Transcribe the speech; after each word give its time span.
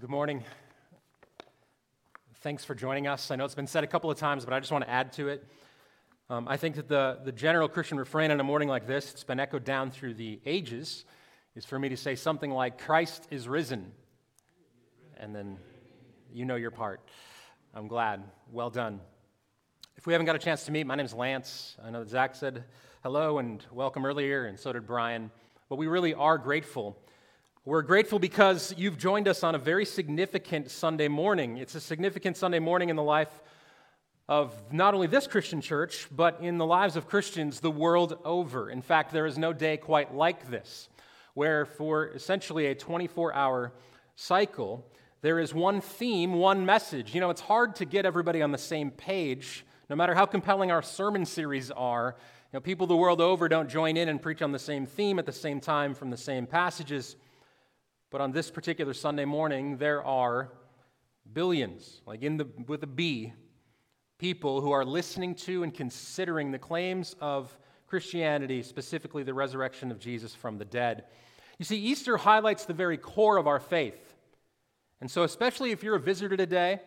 Good 0.00 0.08
morning. 0.08 0.42
Thanks 2.36 2.64
for 2.64 2.74
joining 2.74 3.06
us. 3.06 3.30
I 3.30 3.36
know 3.36 3.44
it's 3.44 3.54
been 3.54 3.66
said 3.66 3.84
a 3.84 3.86
couple 3.86 4.10
of 4.10 4.16
times, 4.16 4.42
but 4.46 4.54
I 4.54 4.58
just 4.58 4.72
want 4.72 4.84
to 4.84 4.90
add 4.90 5.12
to 5.12 5.28
it. 5.28 5.46
Um, 6.30 6.48
I 6.48 6.56
think 6.56 6.76
that 6.76 6.88
the, 6.88 7.18
the 7.22 7.30
general 7.30 7.68
Christian 7.68 7.98
refrain 7.98 8.30
on 8.30 8.40
a 8.40 8.42
morning 8.42 8.70
like 8.70 8.86
this, 8.86 9.12
it's 9.12 9.22
been 9.22 9.38
echoed 9.38 9.64
down 9.64 9.90
through 9.90 10.14
the 10.14 10.40
ages, 10.46 11.04
is 11.54 11.66
for 11.66 11.78
me 11.78 11.90
to 11.90 11.96
say 11.98 12.14
something 12.14 12.50
like, 12.50 12.78
Christ 12.78 13.28
is 13.30 13.46
risen. 13.46 13.92
And 15.18 15.36
then 15.36 15.58
you 16.32 16.46
know 16.46 16.56
your 16.56 16.70
part. 16.70 17.02
I'm 17.74 17.86
glad. 17.86 18.24
Well 18.50 18.70
done. 18.70 18.98
If 19.98 20.06
we 20.06 20.14
haven't 20.14 20.24
got 20.24 20.36
a 20.36 20.38
chance 20.38 20.64
to 20.64 20.72
meet, 20.72 20.86
my 20.86 20.94
name 20.94 21.04
is 21.04 21.12
Lance. 21.12 21.76
I 21.84 21.90
know 21.90 22.00
that 22.00 22.08
Zach 22.08 22.34
said 22.34 22.64
hello 23.02 23.40
and 23.40 23.62
welcome 23.70 24.06
earlier, 24.06 24.46
and 24.46 24.58
so 24.58 24.72
did 24.72 24.86
Brian. 24.86 25.30
But 25.68 25.76
we 25.76 25.86
really 25.86 26.14
are 26.14 26.38
grateful 26.38 26.96
we're 27.64 27.82
grateful 27.82 28.18
because 28.18 28.74
you've 28.76 28.98
joined 28.98 29.28
us 29.28 29.44
on 29.44 29.54
a 29.54 29.58
very 29.58 29.84
significant 29.84 30.68
Sunday 30.68 31.06
morning. 31.06 31.58
It's 31.58 31.76
a 31.76 31.80
significant 31.80 32.36
Sunday 32.36 32.58
morning 32.58 32.88
in 32.88 32.96
the 32.96 33.04
life 33.04 33.30
of 34.28 34.52
not 34.72 34.94
only 34.94 35.06
this 35.06 35.28
Christian 35.28 35.60
church, 35.60 36.08
but 36.10 36.40
in 36.40 36.58
the 36.58 36.66
lives 36.66 36.96
of 36.96 37.06
Christians 37.06 37.60
the 37.60 37.70
world 37.70 38.18
over. 38.24 38.68
In 38.68 38.82
fact, 38.82 39.12
there 39.12 39.26
is 39.26 39.38
no 39.38 39.52
day 39.52 39.76
quite 39.76 40.12
like 40.12 40.50
this, 40.50 40.88
where 41.34 41.64
for 41.64 42.08
essentially 42.08 42.66
a 42.66 42.74
24 42.74 43.32
hour 43.32 43.72
cycle, 44.16 44.84
there 45.20 45.38
is 45.38 45.54
one 45.54 45.80
theme, 45.80 46.32
one 46.32 46.66
message. 46.66 47.14
You 47.14 47.20
know, 47.20 47.30
it's 47.30 47.42
hard 47.42 47.76
to 47.76 47.84
get 47.84 48.04
everybody 48.04 48.42
on 48.42 48.50
the 48.50 48.58
same 48.58 48.90
page, 48.90 49.64
no 49.88 49.94
matter 49.94 50.16
how 50.16 50.26
compelling 50.26 50.72
our 50.72 50.82
sermon 50.82 51.24
series 51.24 51.70
are. 51.70 52.16
You 52.52 52.56
know, 52.56 52.60
people 52.60 52.88
the 52.88 52.96
world 52.96 53.20
over 53.20 53.48
don't 53.48 53.70
join 53.70 53.96
in 53.96 54.08
and 54.08 54.20
preach 54.20 54.42
on 54.42 54.50
the 54.50 54.58
same 54.58 54.84
theme 54.84 55.20
at 55.20 55.26
the 55.26 55.32
same 55.32 55.60
time 55.60 55.94
from 55.94 56.10
the 56.10 56.16
same 56.16 56.48
passages. 56.48 57.14
But 58.12 58.20
on 58.20 58.30
this 58.30 58.50
particular 58.50 58.92
Sunday 58.92 59.24
morning, 59.24 59.78
there 59.78 60.04
are 60.04 60.52
billions, 61.32 62.02
like 62.04 62.22
in 62.22 62.36
the, 62.36 62.46
with 62.68 62.82
a 62.82 62.86
B, 62.86 63.32
people 64.18 64.60
who 64.60 64.70
are 64.70 64.84
listening 64.84 65.34
to 65.34 65.62
and 65.62 65.72
considering 65.72 66.50
the 66.50 66.58
claims 66.58 67.16
of 67.22 67.58
Christianity, 67.86 68.62
specifically 68.62 69.22
the 69.22 69.32
resurrection 69.32 69.90
of 69.90 69.98
Jesus 69.98 70.34
from 70.34 70.58
the 70.58 70.64
dead. 70.66 71.04
You 71.58 71.64
see, 71.64 71.78
Easter 71.78 72.18
highlights 72.18 72.66
the 72.66 72.74
very 72.74 72.98
core 72.98 73.38
of 73.38 73.46
our 73.46 73.58
faith. 73.58 74.14
And 75.00 75.10
so, 75.10 75.22
especially 75.22 75.70
if 75.70 75.82
you're 75.82 75.96
a 75.96 76.00
visitor 76.00 76.36
today, 76.36 76.80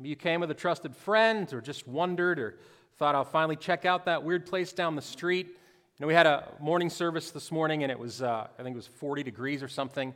maybe 0.00 0.08
you 0.08 0.16
came 0.16 0.40
with 0.40 0.50
a 0.50 0.54
trusted 0.54 0.96
friend 0.96 1.52
or 1.52 1.60
just 1.60 1.86
wondered 1.86 2.40
or 2.40 2.58
thought 2.98 3.14
I'll 3.14 3.24
finally 3.24 3.56
check 3.56 3.84
out 3.84 4.06
that 4.06 4.24
weird 4.24 4.46
place 4.46 4.72
down 4.72 4.96
the 4.96 5.02
street. 5.02 5.46
You 5.46 5.54
know, 6.00 6.08
we 6.08 6.14
had 6.14 6.26
a 6.26 6.48
morning 6.58 6.90
service 6.90 7.30
this 7.30 7.52
morning 7.52 7.84
and 7.84 7.92
it 7.92 7.98
was, 7.98 8.20
uh, 8.20 8.48
I 8.58 8.62
think 8.64 8.74
it 8.74 8.76
was 8.76 8.88
40 8.88 9.22
degrees 9.22 9.62
or 9.62 9.68
something. 9.68 10.12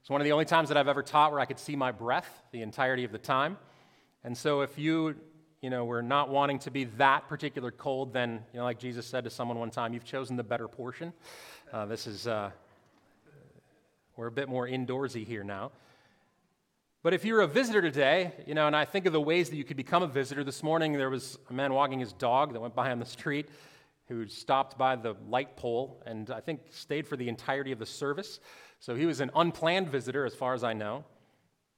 It's 0.00 0.10
one 0.10 0.20
of 0.20 0.24
the 0.24 0.32
only 0.32 0.44
times 0.44 0.68
that 0.68 0.78
I've 0.78 0.88
ever 0.88 1.02
taught 1.02 1.32
where 1.32 1.40
I 1.40 1.44
could 1.44 1.58
see 1.58 1.76
my 1.76 1.92
breath 1.92 2.28
the 2.52 2.62
entirety 2.62 3.04
of 3.04 3.12
the 3.12 3.18
time. 3.18 3.58
And 4.24 4.36
so 4.36 4.62
if 4.62 4.78
you, 4.78 5.16
you 5.60 5.70
know, 5.70 5.84
were 5.84 6.02
not 6.02 6.30
wanting 6.30 6.58
to 6.60 6.70
be 6.70 6.84
that 6.84 7.28
particular 7.28 7.70
cold, 7.70 8.12
then, 8.12 8.44
you 8.52 8.58
know, 8.58 8.64
like 8.64 8.78
Jesus 8.78 9.06
said 9.06 9.24
to 9.24 9.30
someone 9.30 9.58
one 9.58 9.70
time, 9.70 9.92
you've 9.92 10.04
chosen 10.04 10.36
the 10.36 10.42
better 10.42 10.68
portion. 10.68 11.12
Uh, 11.72 11.86
this 11.86 12.06
is, 12.06 12.26
uh, 12.26 12.50
we're 14.16 14.26
a 14.26 14.32
bit 14.32 14.48
more 14.48 14.66
indoorsy 14.66 15.26
here 15.26 15.44
now. 15.44 15.70
But 17.02 17.14
if 17.14 17.24
you're 17.24 17.42
a 17.42 17.46
visitor 17.46 17.80
today, 17.80 18.32
you 18.46 18.54
know, 18.54 18.66
and 18.66 18.74
I 18.74 18.84
think 18.84 19.06
of 19.06 19.12
the 19.12 19.20
ways 19.20 19.50
that 19.50 19.56
you 19.56 19.62
could 19.62 19.76
become 19.76 20.02
a 20.02 20.08
visitor, 20.08 20.42
this 20.42 20.62
morning 20.62 20.94
there 20.94 21.10
was 21.10 21.38
a 21.48 21.52
man 21.52 21.72
walking 21.72 22.00
his 22.00 22.12
dog 22.12 22.52
that 22.54 22.60
went 22.60 22.74
by 22.74 22.90
on 22.90 22.98
the 22.98 23.06
street 23.06 23.48
who 24.08 24.26
stopped 24.26 24.76
by 24.76 24.96
the 24.96 25.14
light 25.28 25.56
pole 25.56 26.02
and 26.06 26.30
I 26.30 26.40
think 26.40 26.60
stayed 26.70 27.06
for 27.06 27.16
the 27.16 27.28
entirety 27.28 27.70
of 27.70 27.78
the 27.78 27.86
service. 27.86 28.40
So 28.80 28.94
he 28.94 29.06
was 29.06 29.20
an 29.20 29.30
unplanned 29.34 29.88
visitor, 29.88 30.24
as 30.24 30.34
far 30.34 30.54
as 30.54 30.62
I 30.62 30.72
know. 30.72 31.04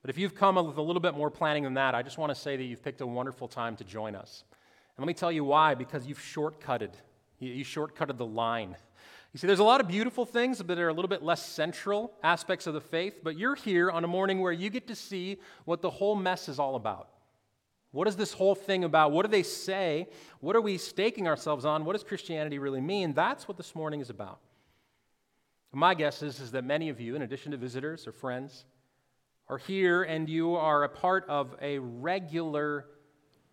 But 0.03 0.11
if 0.11 0.19
you've 0.19 0.35
come 0.35 0.57
with 0.57 0.77
a 0.77 0.83
little 0.83 1.01
bit 1.01 1.15
more 1.15 1.31
planning 1.31 1.65
than 1.65 1.75
that, 1.75 1.95
I 1.95 2.03
just 2.03 2.19
want 2.19 2.31
to 2.31 2.41
say 2.41 2.57
that 2.57 2.65
you've 2.65 2.83
picked 2.83 3.01
a 3.01 3.07
wonderful 3.07 3.49
time 3.49 3.77
to 3.77 3.85
join 3.85 4.15
us. 4.15 4.45
And 4.97 5.05
let 5.05 5.07
me 5.07 5.15
tell 5.15 5.33
you 5.33 5.45
why 5.45 5.75
because 5.75 6.07
you've 6.07 6.19
shortcutted. 6.19 6.93
You 7.39 7.65
shortcutted 7.65 8.17
the 8.17 8.27
line. 8.27 8.77
You 9.33 9.39
see, 9.39 9.47
there's 9.47 9.61
a 9.61 9.65
lot 9.65 9.81
of 9.81 9.89
beautiful 9.89 10.27
things 10.27 10.59
that 10.59 10.79
are 10.79 10.89
a 10.89 10.93
little 10.93 11.09
bit 11.09 11.23
less 11.23 11.47
central 11.47 12.13
aspects 12.23 12.67
of 12.67 12.75
the 12.75 12.81
faith, 12.81 13.21
but 13.23 13.39
you're 13.39 13.55
here 13.55 13.91
on 13.91 14.05
a 14.05 14.09
morning 14.09 14.41
where 14.41 14.53
you 14.53 14.71
get 14.71 14.89
to 14.89 14.95
see 14.95 15.39
what 15.65 15.83
the 15.83 15.91
whole 15.91 16.17
mess 16.17 16.49
is 16.49 16.59
all 16.59 16.75
about. 16.75 17.09
What 17.93 18.09
is 18.09 18.17
this 18.17 18.33
whole 18.33 18.55
thing 18.55 18.85
about? 18.85 19.13
What 19.13 19.25
do 19.25 19.31
they 19.31 19.43
say? 19.43 20.09
What 20.41 20.57
are 20.57 20.61
we 20.61 20.79
staking 20.79 21.29
ourselves 21.29 21.65
on? 21.65 21.85
What 21.85 21.93
does 21.93 22.05
Christianity 22.05 22.59
really 22.59 22.81
mean? 22.81 23.15
That's 23.15 23.49
what 23.49 23.57
this 23.57 23.75
morning 23.75 24.01
is 24.01 24.11
about. 24.11 24.41
My 25.73 25.95
guess 25.95 26.23
is, 26.23 26.41
is 26.41 26.51
that 26.51 26.65
many 26.65 26.89
of 26.89 27.01
you, 27.01 27.15
in 27.15 27.23
addition 27.23 27.53
to 27.53 27.59
visitors 27.59 28.07
or 28.07 28.13
friends, 28.13 28.65
are 29.49 29.59
here 29.59 30.03
and 30.03 30.29
you 30.29 30.57
are 30.57 30.83
a 30.83 30.89
part 30.89 31.29
of 31.29 31.55
a 31.63 31.79
regular 31.79 32.87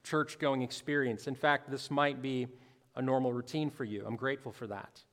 church 0.04 0.40
going 0.40 0.64
experience. 0.64 1.28
In 1.28 1.36
fact, 1.36 1.70
this 1.70 1.92
might 1.92 2.22
be 2.22 2.48
a 2.96 3.02
normal 3.02 3.34
routine 3.34 3.70
for 3.70 3.84
you. 3.84 4.04
I'm 4.06 4.16
grateful 4.16 4.52
for 4.52 4.66
that. 4.68 5.04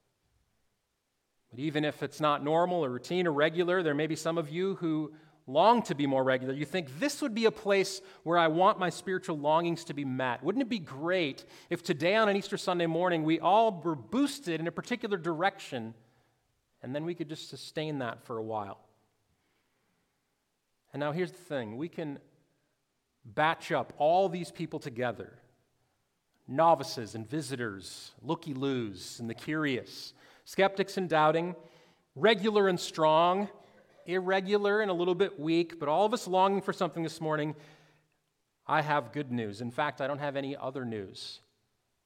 But 1.51 1.61
even 1.61 1.85
if 1.85 2.03
it's 2.03 2.21
not 2.21 2.43
normal 2.43 2.85
or 2.85 2.91
routine 2.91 3.27
or 3.27 3.33
regular, 3.33 3.83
there 3.83 3.95
may 3.95 4.07
be 4.07 4.17
some 4.17 4.39
of 4.39 4.49
you 4.49 4.77
who 4.77 5.13
long 5.47 5.83
to 5.83 5.95
be 5.95 6.07
more 6.07 6.25
regular. 6.25 6.55
You 6.55 6.65
think 6.65 6.99
this 6.99 7.21
would 7.21 7.35
be 7.35 7.45
a 7.45 7.51
place 7.51 8.01
where 8.23 8.39
I 8.39 8.49
want 8.49 8.79
my 8.79 8.89
spiritual 8.89 9.39
longings 9.39 9.85
to 9.85 9.95
be 9.95 10.05
met. 10.05 10.43
Wouldn't 10.43 10.63
it 10.63 10.71
be 10.71 10.79
great 10.79 11.45
if 11.69 11.83
today 11.83 12.17
on 12.17 12.31
an 12.31 12.37
Easter 12.37 12.57
Sunday 12.57 12.87
morning 12.87 13.25
we 13.25 13.41
all 13.41 13.83
were 13.85 13.95
boosted 13.95 14.59
in 14.59 14.67
a 14.67 14.73
particular 14.73 15.19
direction 15.19 15.93
and 16.85 16.95
then 16.95 17.07
we 17.07 17.15
could 17.15 17.31
just 17.31 17.49
sustain 17.49 18.01
that 18.01 18.23
for 18.25 18.37
a 18.37 18.43
while. 18.43 18.79
And 20.93 21.01
now 21.01 21.13
here's 21.13 21.33
the 21.33 21.39
thing 21.39 21.79
we 21.79 21.89
can 21.89 22.19
batch 23.25 23.73
up 23.73 23.95
all 23.97 24.29
these 24.29 24.53
people 24.53 24.79
together 24.79 25.33
novices 26.47 27.15
and 27.15 27.27
visitors, 27.27 28.13
looky 28.21 28.53
loos 28.53 29.19
and 29.19 29.31
the 29.31 29.35
curious, 29.35 30.13
skeptics 30.45 30.99
and 30.99 31.09
doubting, 31.09 31.57
regular 32.15 32.69
and 32.69 32.79
strong, 32.79 33.49
irregular 34.05 34.83
and 34.83 34.91
a 34.91 34.95
little 34.95 35.15
bit 35.15 35.41
weak, 35.41 35.81
but 35.81 35.89
all 35.89 36.05
of 36.05 36.13
us 36.13 36.29
longing 36.29 36.61
for 36.61 36.75
something 36.75 37.03
this 37.03 37.19
morning. 37.19 37.57
I 38.67 38.83
have 38.83 39.11
good 39.11 39.33
news. 39.33 39.63
In 39.63 39.71
fact, 39.71 40.03
I 40.03 40.07
don't 40.07 40.19
have 40.19 40.37
any 40.37 40.55
other 40.55 40.85
news. 40.85 41.41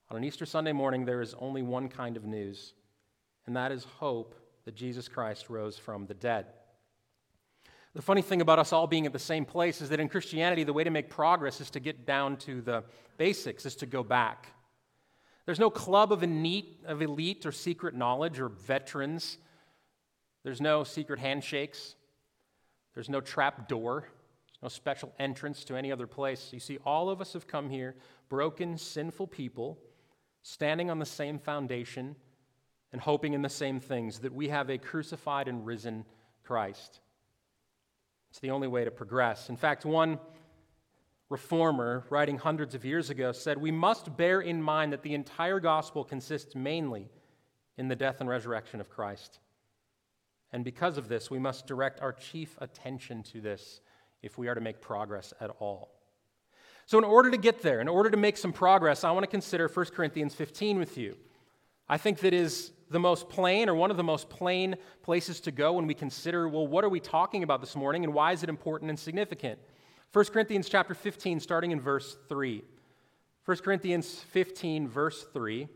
On 0.09 0.17
an 0.17 0.23
Easter 0.23 0.47
Sunday 0.47 0.73
morning, 0.73 1.05
there 1.05 1.21
is 1.21 1.35
only 1.41 1.63
one 1.63 1.89
kind 1.89 2.17
of 2.17 2.25
news, 2.25 2.75
and 3.45 3.57
that 3.57 3.73
is 3.73 3.83
hope 3.83 4.37
that 4.69 4.75
Jesus 4.75 5.09
Christ 5.09 5.49
rose 5.49 5.79
from 5.79 6.05
the 6.05 6.13
dead. 6.13 6.45
The 7.95 8.03
funny 8.03 8.21
thing 8.21 8.43
about 8.43 8.59
us 8.59 8.71
all 8.71 8.87
being 8.87 9.07
at 9.07 9.15
the 9.15 9.19
same 9.19 9.47
place 9.47 9.81
is 9.81 9.89
that 9.89 9.99
in 9.99 10.11
Christianity, 10.11 10.63
the 10.63 10.75
way 10.75 10.85
to 10.85 10.91
make 10.91 11.09
progress 11.09 11.63
is 11.63 11.71
to 11.71 11.81
get 11.81 12.05
down 12.05 12.37
to 12.41 12.61
the 12.61 12.85
basics, 13.17 13.65
is 13.65 13.77
to 13.77 13.87
go 13.87 14.03
back. 14.03 14.49
There's 15.47 15.59
no 15.59 15.71
club 15.71 16.13
of 16.13 16.23
elite, 16.23 16.85
of 16.85 17.01
elite 17.01 17.47
or 17.47 17.51
secret 17.51 17.95
knowledge 17.95 18.41
or 18.41 18.51
veterans. 18.51 19.39
There's 20.45 20.61
no 20.61 20.85
secret 20.85 21.19
handshakes. 21.19 21.95
There's 22.93 23.09
no 23.09 23.23
trap 23.23 23.69
door. 23.69 24.03
There's 24.03 24.63
no 24.65 24.69
special 24.69 25.15
entrance 25.19 25.65
to 25.65 25.77
any 25.77 25.91
other 25.91 26.07
place. 26.07 26.51
You 26.53 26.61
see, 26.61 26.77
all 26.85 27.09
of 27.09 27.23
us 27.23 27.33
have 27.33 27.47
come 27.47 27.71
here, 27.71 27.95
broken, 28.29 28.77
sinful 28.77 29.29
people, 29.29 29.79
standing 30.43 30.91
on 30.91 30.99
the 30.99 31.07
same 31.07 31.39
foundation 31.39 32.17
and 32.93 33.01
hoping 33.01 33.35
in 33.35 33.43
the 33.43 33.49
same 33.49 33.81
things 33.81 34.21
that 34.21 34.33
we 34.33 34.49
have 34.49 34.71
a 34.71 34.79
crucified 34.79 35.49
and 35.49 35.67
risen 35.67 36.05
Christ. 36.45 37.01
It's 38.31 38.41
the 38.41 38.51
only 38.51 38.69
way 38.69 38.85
to 38.85 38.91
progress. 38.91 39.49
In 39.49 39.57
fact, 39.57 39.85
one 39.85 40.19
reformer, 41.29 42.05
writing 42.11 42.39
hundreds 42.39 42.75
of 42.75 42.85
years 42.85 43.11
ago, 43.11 43.33
said, 43.33 43.59
We 43.59 43.71
must 43.71 44.17
bear 44.17 44.41
in 44.41 44.63
mind 44.63 44.93
that 44.93 45.03
the 45.03 45.15
entire 45.15 45.61
gospel 45.61 46.05
consists 46.05 46.55
mainly 46.55 47.11
in 47.77 47.89
the 47.89 47.97
death 47.97 48.21
and 48.21 48.29
resurrection 48.29 48.81
of 48.81 48.89
Christ. 48.89 49.39
And 50.53 50.65
because 50.65 50.97
of 50.97 51.09
this, 51.09 51.31
we 51.31 51.39
must 51.39 51.67
direct 51.67 52.01
our 52.01 52.13
chief 52.13 52.57
attention 52.61 53.23
to 53.25 53.41
this 53.41 53.81
if 54.23 54.39
we 54.39 54.49
are 54.49 54.55
to 54.55 54.61
make 54.61 54.81
progress 54.81 55.35
at 55.41 55.51
all. 55.59 55.95
So, 56.87 56.97
in 56.97 57.05
order 57.05 57.31
to 57.31 57.37
get 57.37 57.61
there, 57.61 57.81
in 57.81 57.89
order 57.89 58.09
to 58.09 58.17
make 58.17 58.39
some 58.39 58.53
progress, 58.53 59.05
I 59.05 59.11
want 59.11 59.25
to 59.25 59.31
consider 59.31 59.69
1 59.69 59.87
Corinthians 59.87 60.35
15 60.35 60.79
with 60.79 60.97
you. 60.97 61.17
I 61.87 61.99
think 61.99 62.21
that 62.21 62.33
is 62.33 62.73
the 62.91 62.99
most 62.99 63.29
plain 63.29 63.69
or 63.69 63.75
one 63.75 63.91
of 63.91 63.97
the 63.97 64.05
most 64.05 64.29
plain 64.29 64.77
places 65.03 65.41
to 65.41 65.51
go 65.51 65.75
when 65.75 65.87
we 65.87 65.95
consider 65.95 66.49
well 66.49 66.67
what 66.67 66.85
are 66.85 66.89
we 66.89 67.01
talking 67.01 67.43
about 67.43 67.61
this 67.61 67.77
morning 67.77 68.05
and 68.05 68.15
why 68.15 68.33
is 68.33 68.43
it 68.43 68.49
important 68.49 68.89
and 68.89 68.99
significant? 68.99 69.59
1 70.13 70.25
corinthians 70.27 70.69
chapter 70.69 70.95
15 70.95 71.41
starting 71.41 71.71
in 71.71 71.81
verse 71.81 72.17
3 72.29 72.63
1 73.45 73.57
corinthians 73.59 74.21
15 74.31 74.89
verse 74.89 75.27
3 75.33 75.69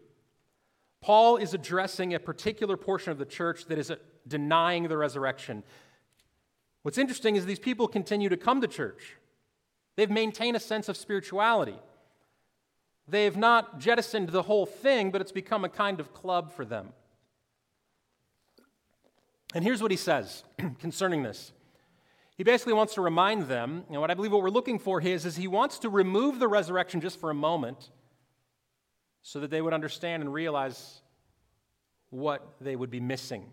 paul 1.02 1.36
is 1.36 1.54
addressing 1.54 2.14
a 2.14 2.20
particular 2.20 2.76
portion 2.76 3.10
of 3.10 3.18
the 3.18 3.26
church 3.26 3.66
that 3.66 3.78
is 3.78 3.90
uh, 3.90 3.96
denying 4.26 4.88
the 4.88 4.96
resurrection. 4.96 5.62
What's 6.82 6.98
interesting 6.98 7.36
is 7.36 7.46
these 7.46 7.58
people 7.58 7.88
continue 7.88 8.28
to 8.28 8.36
come 8.36 8.60
to 8.60 8.68
church. 8.68 9.16
They've 9.96 10.10
maintained 10.10 10.56
a 10.56 10.60
sense 10.60 10.88
of 10.88 10.96
spirituality 10.96 11.78
They've 13.12 13.36
not 13.36 13.78
jettisoned 13.78 14.30
the 14.30 14.40
whole 14.40 14.64
thing, 14.64 15.10
but 15.10 15.20
it's 15.20 15.32
become 15.32 15.66
a 15.66 15.68
kind 15.68 16.00
of 16.00 16.14
club 16.14 16.50
for 16.50 16.64
them. 16.64 16.94
And 19.54 19.62
here's 19.62 19.82
what 19.82 19.90
he 19.90 19.98
says 19.98 20.44
concerning 20.78 21.22
this 21.22 21.52
He 22.38 22.42
basically 22.42 22.72
wants 22.72 22.94
to 22.94 23.02
remind 23.02 23.48
them, 23.48 23.84
and 23.90 24.00
what 24.00 24.10
I 24.10 24.14
believe 24.14 24.32
what 24.32 24.42
we're 24.42 24.48
looking 24.48 24.78
for 24.78 24.98
is, 24.98 25.26
is 25.26 25.36
he 25.36 25.46
wants 25.46 25.78
to 25.80 25.90
remove 25.90 26.38
the 26.38 26.48
resurrection 26.48 27.02
just 27.02 27.20
for 27.20 27.28
a 27.28 27.34
moment 27.34 27.90
so 29.20 29.40
that 29.40 29.50
they 29.50 29.60
would 29.60 29.74
understand 29.74 30.22
and 30.22 30.32
realize 30.32 31.02
what 32.08 32.54
they 32.62 32.76
would 32.76 32.90
be 32.90 33.00
missing. 33.00 33.44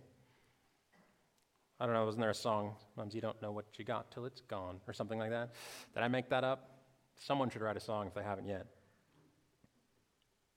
I 1.81 1.85
don't 1.85 1.95
know, 1.95 2.05
wasn't 2.05 2.21
there 2.21 2.29
a 2.29 2.33
song? 2.33 2.75
Sometimes 2.95 3.13
you 3.13 3.19
don't 3.19 3.41
know 3.41 3.51
what 3.51 3.65
you 3.75 3.83
got 3.83 4.09
till 4.09 4.23
it's 4.23 4.39
gone, 4.39 4.79
or 4.87 4.93
something 4.93 5.19
like 5.19 5.31
that. 5.31 5.49
Did 5.93 6.01
I 6.01 6.07
make 6.07 6.29
that 6.29 6.45
up? 6.45 6.77
Someone 7.17 7.49
should 7.49 7.61
write 7.61 7.75
a 7.75 7.81
song 7.81 8.07
if 8.07 8.13
they 8.13 8.23
haven't 8.23 8.45
yet. 8.45 8.65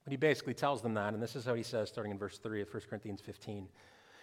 But 0.04 0.10
he 0.10 0.16
basically 0.16 0.54
tells 0.54 0.82
them 0.82 0.94
that, 0.94 1.14
and 1.14 1.22
this 1.22 1.36
is 1.36 1.44
how 1.44 1.54
he 1.54 1.62
says, 1.62 1.88
starting 1.88 2.12
in 2.12 2.18
verse 2.18 2.38
3 2.38 2.62
of 2.62 2.72
1 2.72 2.82
Corinthians 2.88 3.20
15. 3.20 3.68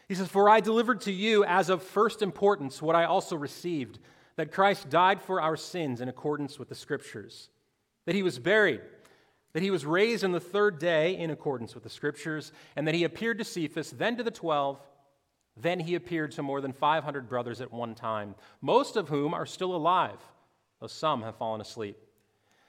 He 0.08 0.16
says, 0.16 0.28
For 0.28 0.50
I 0.50 0.60
delivered 0.60 1.02
to 1.02 1.12
you 1.12 1.46
as 1.46 1.70
of 1.70 1.84
first 1.84 2.22
importance 2.22 2.82
what 2.82 2.96
I 2.96 3.06
also 3.06 3.36
received 3.36 4.00
that 4.36 4.52
Christ 4.52 4.90
died 4.90 5.22
for 5.22 5.42
our 5.42 5.56
sins 5.56 6.02
in 6.02 6.10
accordance 6.10 6.58
with 6.58 6.70
the 6.70 6.76
Scriptures, 6.76 7.50
that 8.06 8.16
he 8.16 8.24
was 8.24 8.40
buried, 8.40 8.82
that 9.54 9.64
he 9.64 9.72
was 9.72 9.86
raised 9.86 10.24
on 10.24 10.32
the 10.32 10.40
third 10.40 10.80
day 10.80 11.18
in 11.18 11.30
accordance 11.30 11.76
with 11.76 11.84
the 11.84 11.90
Scriptures, 11.90 12.52
and 12.76 12.88
that 12.88 12.96
he 12.96 13.04
appeared 13.04 13.38
to 13.38 13.44
Cephas, 13.44 13.92
then 13.92 14.18
to 14.18 14.24
the 14.24 14.32
twelve. 14.32 14.80
Then 15.58 15.82
he 15.82 15.96
appeared 15.96 16.32
to 16.34 16.44
more 16.44 16.62
than 16.62 16.72
500 16.72 17.28
brothers 17.28 17.60
at 17.60 17.74
one 17.74 17.94
time, 17.96 18.36
most 18.62 18.96
of 18.96 19.10
whom 19.10 19.34
are 19.34 19.46
still 19.46 19.76
alive, 19.76 20.20
though 20.80 20.88
some 20.88 21.22
have 21.24 21.36
fallen 21.36 21.60
asleep. 21.60 21.98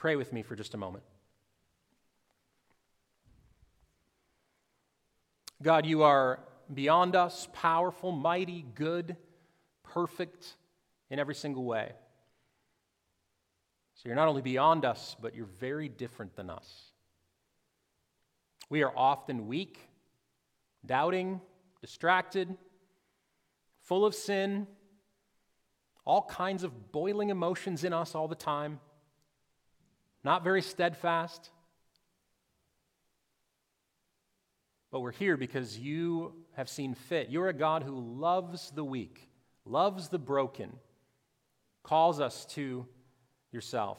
pray 0.00 0.16
with 0.16 0.32
me 0.32 0.42
for 0.42 0.56
just 0.56 0.72
a 0.72 0.78
moment. 0.78 1.04
God, 5.62 5.84
you 5.84 6.04
are 6.04 6.40
beyond 6.72 7.14
us, 7.14 7.46
powerful, 7.52 8.10
mighty, 8.10 8.64
good, 8.74 9.18
perfect 9.82 10.56
in 11.10 11.18
every 11.18 11.34
single 11.34 11.64
way. 11.64 11.92
So 13.94 14.08
you're 14.08 14.16
not 14.16 14.28
only 14.28 14.40
beyond 14.40 14.86
us, 14.86 15.16
but 15.20 15.34
you're 15.34 15.44
very 15.44 15.90
different 15.90 16.34
than 16.34 16.48
us. 16.48 16.66
We 18.70 18.82
are 18.82 18.92
often 18.96 19.48
weak 19.48 19.78
doubting, 20.86 21.42
distracted, 21.82 22.56
full 23.82 24.06
of 24.06 24.14
sin, 24.14 24.66
all 26.06 26.22
kinds 26.22 26.64
of 26.64 26.90
boiling 26.90 27.28
emotions 27.28 27.84
in 27.84 27.92
us 27.92 28.14
all 28.14 28.28
the 28.28 28.34
time, 28.34 28.80
not 30.24 30.44
very 30.44 30.62
steadfast. 30.62 31.50
But 34.90 35.00
we're 35.00 35.12
here 35.12 35.36
because 35.36 35.78
you 35.78 36.34
have 36.54 36.68
seen 36.68 36.94
fit. 36.94 37.30
You're 37.30 37.48
a 37.48 37.54
God 37.54 37.82
who 37.82 37.98
loves 37.98 38.70
the 38.70 38.84
weak, 38.84 39.28
loves 39.64 40.08
the 40.08 40.18
broken, 40.18 40.72
calls 41.82 42.20
us 42.20 42.44
to 42.46 42.86
yourself. 43.52 43.98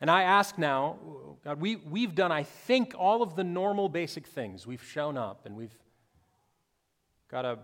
And 0.00 0.10
I 0.10 0.24
ask 0.24 0.58
now, 0.58 0.98
God, 1.44 1.60
we, 1.60 1.76
we've 1.76 2.14
done, 2.14 2.32
I 2.32 2.42
think, 2.42 2.94
all 2.98 3.22
of 3.22 3.36
the 3.36 3.44
normal 3.44 3.88
basic 3.88 4.26
things. 4.26 4.66
We've 4.66 4.82
shown 4.82 5.16
up 5.16 5.46
and 5.46 5.56
we've 5.56 5.76
got 7.30 7.44
a, 7.44 7.58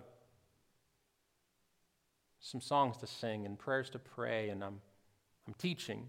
some 2.39 2.61
songs 2.61 2.97
to 2.99 3.07
sing 3.07 3.47
and 3.47 3.59
prayers 3.59 3.91
to 3.91 3.99
pray, 3.99 4.49
and 4.49 4.63
I'm, 4.63 4.81
I'm 5.47 5.55
teaching. 5.55 6.07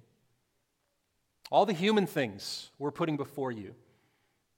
All 1.51 1.65
the 1.65 1.73
human 1.73 2.07
things 2.07 2.71
we're 2.79 2.91
putting 2.91 3.17
before 3.17 3.51
you. 3.51 3.75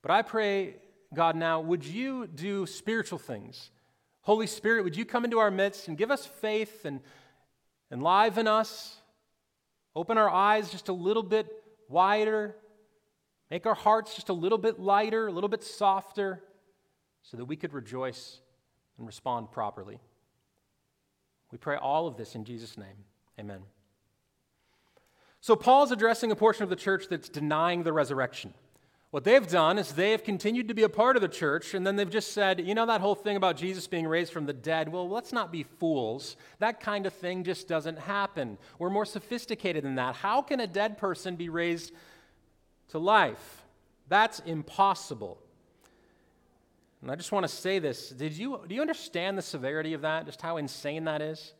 But 0.01 0.11
I 0.11 0.21
pray, 0.21 0.75
God, 1.13 1.35
now, 1.35 1.59
would 1.59 1.83
you 1.83 2.27
do 2.27 2.65
spiritual 2.65 3.19
things? 3.19 3.71
Holy 4.21 4.47
Spirit, 4.47 4.83
would 4.83 4.95
you 4.95 5.03
come 5.03 5.25
into 5.25 5.39
our 5.39 5.51
midst 5.51 5.89
and 5.89 5.97
give 5.97 6.11
us 6.11 6.25
faith 6.25 6.85
and 6.85 7.01
enliven 7.91 8.47
us? 8.47 8.97
Open 9.95 10.17
our 10.17 10.29
eyes 10.29 10.71
just 10.71 10.87
a 10.87 10.93
little 10.93 11.23
bit 11.23 11.47
wider. 11.89 12.55
Make 13.51 13.65
our 13.65 13.75
hearts 13.75 14.15
just 14.15 14.29
a 14.29 14.33
little 14.33 14.57
bit 14.57 14.79
lighter, 14.79 15.27
a 15.27 15.31
little 15.31 15.49
bit 15.49 15.63
softer, 15.63 16.41
so 17.21 17.37
that 17.37 17.45
we 17.45 17.55
could 17.55 17.73
rejoice 17.73 18.39
and 18.97 19.05
respond 19.05 19.51
properly. 19.51 19.99
We 21.51 21.57
pray 21.57 21.75
all 21.75 22.07
of 22.07 22.17
this 22.17 22.35
in 22.35 22.45
Jesus' 22.45 22.77
name. 22.77 23.05
Amen. 23.39 23.61
So, 25.43 25.57
Paul's 25.57 25.91
addressing 25.91 26.31
a 26.31 26.37
portion 26.37 26.63
of 26.63 26.69
the 26.69 26.77
church 26.77 27.07
that's 27.09 27.27
denying 27.27 27.83
the 27.83 27.91
resurrection. 27.91 28.53
What 29.11 29.25
they've 29.25 29.45
done 29.45 29.77
is 29.77 29.91
they 29.91 30.11
have 30.11 30.23
continued 30.23 30.69
to 30.69 30.73
be 30.73 30.83
a 30.83 30.89
part 30.89 31.17
of 31.17 31.21
the 31.21 31.27
church, 31.27 31.73
and 31.73 31.85
then 31.85 31.97
they've 31.97 32.09
just 32.09 32.31
said, 32.31 32.65
you 32.65 32.73
know, 32.73 32.85
that 32.85 33.01
whole 33.01 33.13
thing 33.13 33.35
about 33.35 33.57
Jesus 33.57 33.85
being 33.85 34.07
raised 34.07 34.31
from 34.31 34.45
the 34.45 34.53
dead, 34.53 34.87
well, 34.87 35.09
let's 35.09 35.33
not 35.33 35.51
be 35.51 35.63
fools. 35.63 36.37
That 36.59 36.79
kind 36.79 37.05
of 37.05 37.11
thing 37.11 37.43
just 37.43 37.67
doesn't 37.67 37.99
happen. 37.99 38.57
We're 38.79 38.89
more 38.89 39.03
sophisticated 39.03 39.83
than 39.83 39.95
that. 39.95 40.15
How 40.15 40.41
can 40.41 40.61
a 40.61 40.65
dead 40.65 40.97
person 40.97 41.35
be 41.35 41.49
raised 41.49 41.91
to 42.91 42.97
life? 42.97 43.65
That's 44.07 44.39
impossible. 44.39 45.39
And 47.01 47.11
I 47.11 47.15
just 47.15 47.33
want 47.33 47.43
to 47.43 47.53
say 47.53 47.79
this. 47.79 48.11
Did 48.11 48.31
you, 48.31 48.61
do 48.65 48.73
you 48.73 48.79
understand 48.79 49.37
the 49.37 49.41
severity 49.41 49.93
of 49.93 50.03
that? 50.03 50.25
Just 50.25 50.41
how 50.41 50.55
insane 50.55 51.03
that 51.03 51.21
is? 51.21 51.53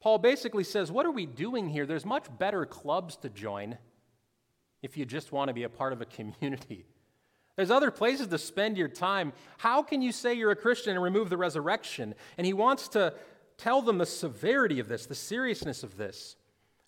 Paul 0.00 0.18
basically 0.18 0.64
says, 0.64 0.92
What 0.92 1.06
are 1.06 1.10
we 1.10 1.26
doing 1.26 1.68
here? 1.68 1.86
There's 1.86 2.04
much 2.04 2.26
better 2.38 2.64
clubs 2.66 3.16
to 3.18 3.28
join 3.28 3.78
if 4.82 4.96
you 4.96 5.04
just 5.04 5.32
want 5.32 5.48
to 5.48 5.54
be 5.54 5.64
a 5.64 5.68
part 5.68 5.92
of 5.92 6.00
a 6.00 6.04
community. 6.04 6.86
There's 7.56 7.70
other 7.70 7.90
places 7.90 8.26
to 8.28 8.38
spend 8.38 8.76
your 8.76 8.88
time. 8.88 9.32
How 9.56 9.82
can 9.82 10.02
you 10.02 10.12
say 10.12 10.34
you're 10.34 10.50
a 10.50 10.56
Christian 10.56 10.92
and 10.92 11.02
remove 11.02 11.30
the 11.30 11.38
resurrection? 11.38 12.14
And 12.36 12.46
he 12.46 12.52
wants 12.52 12.88
to 12.88 13.14
tell 13.56 13.80
them 13.80 13.96
the 13.96 14.06
severity 14.06 14.78
of 14.78 14.88
this, 14.88 15.06
the 15.06 15.14
seriousness 15.14 15.82
of 15.82 15.96
this. 15.96 16.36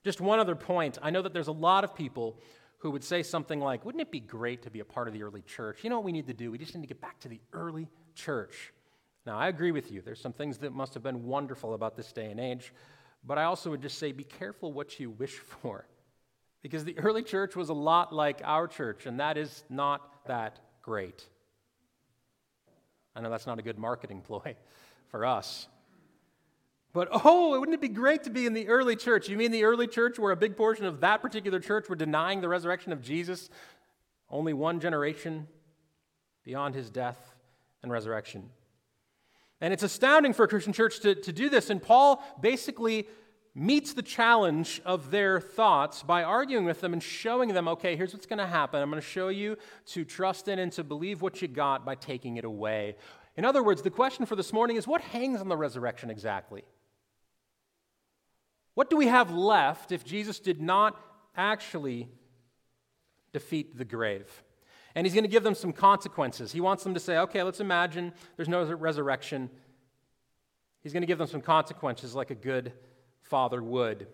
Just 0.05 0.21
one 0.21 0.39
other 0.39 0.55
point. 0.55 0.99
I 1.03 1.11
know 1.11 1.23
that 1.23 1.33
there's 1.33 1.49
a 1.49 1.53
lot 1.53 1.85
of 1.85 1.95
people 1.95 2.39
who 2.79 2.91
would 2.91 3.03
say 3.03 3.23
something 3.23 3.61
like, 3.61 3.85
Wouldn't 3.85 4.03
it 4.03 4.11
be 4.11 4.21
great 4.21 4.63
to 4.63 4.71
be 4.71 4.81
a 4.81 4.85
part 4.85 5.09
of 5.09 5.15
the 5.15 5.23
early 5.23 5.43
church? 5.43 5.83
You 5.83 5.91
know 5.91 5.97
what 5.97 6.05
we 6.05 6.13
need 6.13 6.27
to 6.27 6.35
do? 6.35 6.51
We 6.51 6.59
just 6.59 6.75
need 6.75 6.83
to 6.83 6.87
get 6.87 7.01
back 7.01 7.19
to 7.21 7.29
the 7.29 7.41
early 7.53 7.89
church. 8.15 8.73
Now, 9.27 9.39
I 9.39 9.49
agree 9.49 9.73
with 9.73 9.91
you. 9.91 10.01
There's 10.01 10.21
some 10.21 10.33
things 10.33 10.59
that 10.59 10.73
must 10.73 10.95
have 10.95 11.03
been 11.03 11.25
wonderful 11.25 11.75
about 11.75 11.97
this 11.97 12.13
day 12.13 12.31
and 12.31 12.39
age, 12.39 12.73
but 13.25 13.39
I 13.39 13.45
also 13.45 13.71
would 13.71 13.83
just 13.83 13.99
say, 13.99 14.13
Be 14.13 14.25
careful 14.25 14.73
what 14.73 14.99
you 14.99 15.11
wish 15.11 15.35
for. 15.63 15.87
Because 16.63 16.85
the 16.85 16.99
early 16.99 17.23
church 17.23 17.55
was 17.55 17.69
a 17.69 17.75
lot 17.75 18.13
like 18.13 18.41
our 18.45 18.67
church, 18.67 19.07
and 19.07 19.21
that 19.21 19.37
is 19.39 19.63
not 19.71 20.27
that 20.27 20.59
great. 20.83 21.25
I 23.15 23.21
know 23.21 23.31
that's 23.31 23.47
not 23.47 23.59
a 23.59 23.63
good 23.63 23.79
marketing 23.79 24.23
ploy 24.23 24.57
for 25.09 25.25
us. 25.25 25.69
But 26.93 27.09
oh, 27.13 27.59
wouldn't 27.59 27.75
it 27.75 27.81
be 27.81 27.89
great 27.89 28.25
to 28.25 28.31
be 28.31 28.47
in 28.47 28.55
the 28.55 28.69
early 28.69 28.97
church? 28.97 29.29
You 29.29 29.37
mean 29.37 29.53
the 29.53 29.65
early 29.65 29.87
church 29.87 30.19
where 30.19 30.33
a 30.33 30.37
big 30.37 30.57
portion 30.57 30.85
of 30.85 31.01
that 31.01 31.21
particular 31.23 31.61
church 31.61 31.89
were 31.89 31.97
denying 31.97 32.41
the 32.41 32.49
resurrection 32.49 32.93
of 32.93 33.03
Jesus 33.03 33.51
only 34.31 34.53
one 34.53 34.81
generation 34.81 35.47
beyond 36.45 36.75
his 36.75 36.91
death 36.91 37.35
and 37.83 37.93
resurrection? 37.93 38.51
And 39.61 39.73
it's 39.73 39.83
astounding 39.83 40.33
for 40.33 40.45
a 40.45 40.49
Christian 40.49 40.73
church 40.73 41.01
to, 41.01 41.15
to 41.15 41.33
do 41.33 41.49
this. 41.49 41.71
And 41.71 41.83
Paul 41.83 42.23
basically 42.41 43.09
meets 43.55 43.93
the 43.93 44.03
challenge 44.03 44.81
of 44.85 45.11
their 45.11 45.41
thoughts 45.41 46.03
by 46.03 46.23
arguing 46.23 46.65
with 46.65 46.81
them 46.81 46.93
and 46.93 47.03
showing 47.03 47.53
them, 47.53 47.67
okay, 47.67 47.97
here's 47.97 48.13
what's 48.13 48.27
going 48.27 48.39
to 48.39 48.47
happen. 48.47 48.81
I'm 48.81 48.91
going 48.91 49.03
to 49.03 49.07
show 49.07 49.29
you 49.29 49.57
to 49.87 50.05
trust 50.05 50.47
in 50.47 50.61
and 50.61 50.71
to 50.73 50.85
believe 50.85 51.23
what 51.23 51.43
you 51.43 51.49
got 51.49 51.85
by 51.85 51.97
taking 51.97 52.37
it 52.37 52.45
away. 52.45 52.97
In 53.37 53.45
other 53.45 53.63
words, 53.63 53.83
the 53.83 53.91
question 53.91 54.27
for 54.27 54.37
this 54.37 54.53
morning 54.53 54.77
is 54.77 54.87
what 54.87 55.01
hangs 55.01 55.41
on 55.41 55.49
the 55.49 55.57
resurrection 55.57 56.09
exactly? 56.09 56.63
What 58.75 58.91
do 58.91 58.97
we 58.97 59.09
have 59.09 59.33
left 59.33 59.91
if 59.91 60.05
Jesus 60.05 60.39
did 60.39 60.61
not 60.61 60.97
actually 61.37 62.09
defeat 63.33 63.77
the 63.77 63.85
grave? 63.85 64.45
And 64.99 65.07
he's 65.07 65.15
going 65.15 65.23
to 65.23 65.31
give 65.31 65.45
them 65.45 65.55
some 65.55 65.73
consequences. 65.73 66.51
He 66.51 66.61
wants 66.61 66.83
them 66.83 66.95
to 66.95 66.99
say, 66.99 67.19
okay, 67.19 67.45
let's 67.45 67.61
imagine 67.61 68.13
there's 68.35 68.49
no 68.49 68.65
resurrection. 68.65 69.49
He's 70.83 70.93
going 70.93 71.03
to 71.03 71.07
give 71.07 71.19
them 71.19 71.29
some 71.29 71.41
consequences 71.41 72.17
like 72.17 72.31
a 72.33 72.35
good 72.35 72.73
father 73.23 73.63
would. 73.63 74.09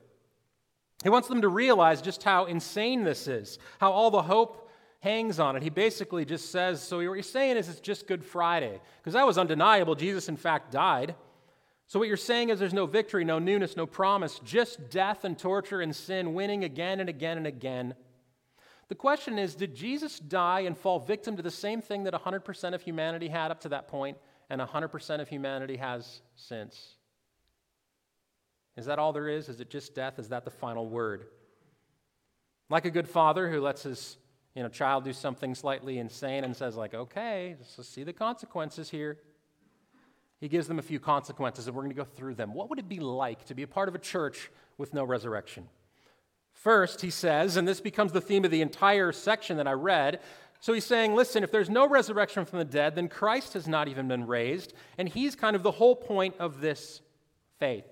He 1.03 1.09
wants 1.09 1.27
them 1.29 1.41
to 1.41 1.49
realize 1.49 2.03
just 2.03 2.23
how 2.23 2.45
insane 2.45 3.03
this 3.03 3.29
is, 3.29 3.59
how 3.81 3.93
all 3.93 4.11
the 4.11 4.21
hope 4.21 4.71
hangs 5.01 5.41
on 5.41 5.57
it. 5.57 5.63
He 5.63 5.71
basically 5.71 6.27
just 6.27 6.53
says, 6.53 6.83
So 6.83 6.99
what 6.99 7.05
you're 7.05 7.23
saying 7.23 7.57
is 7.57 7.71
it's 7.71 7.81
just 7.81 8.07
Good 8.07 8.23
Friday. 8.23 8.79
Because 8.99 9.15
that 9.15 9.27
was 9.27 9.39
undeniable. 9.39 9.95
Jesus, 9.95 10.29
in 10.29 10.37
fact, 10.37 10.71
died. 10.71 11.15
So 11.87 11.99
what 11.99 12.09
you're 12.09 12.19
saying 12.19 12.51
is 12.51 12.59
there's 12.59 12.75
no 12.75 12.85
victory, 12.85 13.25
no 13.25 13.39
newness, 13.39 13.75
no 13.75 13.87
promise, 13.87 14.39
just 14.45 14.91
death 14.91 15.25
and 15.25 15.39
torture 15.39 15.81
and 15.81 15.97
sin 15.97 16.35
winning 16.35 16.63
again 16.63 17.01
and 17.01 17.09
again 17.09 17.39
and 17.39 17.47
again. 17.47 17.95
The 18.95 18.99
question 18.99 19.41
is 19.41 19.57
Did 19.57 19.75
Jesus 19.75 20.21
die 20.21 20.61
and 20.61 20.79
fall 20.79 21.01
victim 21.01 21.37
to 21.37 21.43
the 21.43 21.51
same 21.51 21.83
thing 21.83 22.05
that 22.05 22.15
100% 22.15 22.75
of 22.75 22.83
humanity 22.83 23.27
had 23.27 23.51
up 23.51 23.59
to 23.63 23.71
that 23.71 23.89
point 23.89 24.17
and 24.49 24.61
100% 24.61 25.21
of 25.21 25.29
humanity 25.29 25.79
has 25.79 26.23
since? 26.37 26.95
Is 28.77 28.87
that 28.87 29.01
all 29.01 29.13
there 29.13 29.29
is? 29.29 29.49
Is 29.49 29.59
it 29.59 29.69
just 29.69 29.97
death? 29.97 30.21
Is 30.21 30.29
that 30.29 30.45
the 30.45 30.53
final 30.53 30.89
word? 30.89 31.27
Like 32.71 32.85
a 32.85 32.91
good 32.91 33.09
father 33.09 33.51
who 33.51 33.61
lets 33.61 33.83
his 33.83 34.17
you 34.55 34.63
know, 34.63 34.69
child 34.69 35.03
do 35.03 35.13
something 35.13 35.57
slightly 35.57 35.99
insane 35.99 36.45
and 36.45 36.55
says, 36.55 36.77
like, 36.77 36.95
okay, 36.95 37.57
let's 37.77 37.89
see 37.89 38.05
the 38.05 38.13
consequences 38.13 38.91
here. 38.91 39.19
He 40.39 40.47
gives 40.47 40.69
them 40.69 40.79
a 40.79 40.83
few 40.83 41.01
consequences, 41.01 41.67
and 41.67 41.75
we're 41.75 41.83
going 41.83 41.97
to 41.97 42.01
go 42.01 42.05
through 42.05 42.37
them. 42.37 42.55
What 42.55 42.71
would 42.71 42.79
it 42.79 42.89
be 42.89 43.01
like 43.01 43.45
to 43.47 43.57
be 43.57 43.65
a 43.65 43.69
part 43.69 43.89
of 43.89 43.97
a 43.97 43.99
church 43.99 44.53
with 44.79 44.95
no 44.95 45.03
resurrection? 45.03 45.69
First, 46.55 47.03
he 47.03 47.11
says, 47.11 47.57
and 47.57 47.69
this 47.69 47.81
becomes 47.81 48.13
the 48.13 48.23
theme 48.23 48.45
of 48.45 48.51
the 48.51 48.63
entire 48.63 49.13
section 49.13 49.59
that 49.59 49.69
I 49.69 49.73
read. 49.73 50.21
So 50.61 50.73
he's 50.73 50.87
saying, 50.87 51.15
listen, 51.15 51.45
if 51.45 51.53
there's 51.53 51.69
no 51.69 51.87
resurrection 51.87 52.47
from 52.47 52.59
the 52.59 52.65
dead, 52.65 52.95
then 52.95 53.09
Christ 53.09 53.53
has 53.53 53.69
not 53.69 53.87
even 53.87 54.09
been 54.09 54.27
raised. 54.27 54.73
And 54.97 55.07
he's 55.07 55.37
kind 55.37 55.55
of 55.55 55.63
the 55.63 55.73
whole 55.73 55.95
point 55.95 56.37
of 56.39 56.63
this 56.63 57.03
faith. 57.59 57.85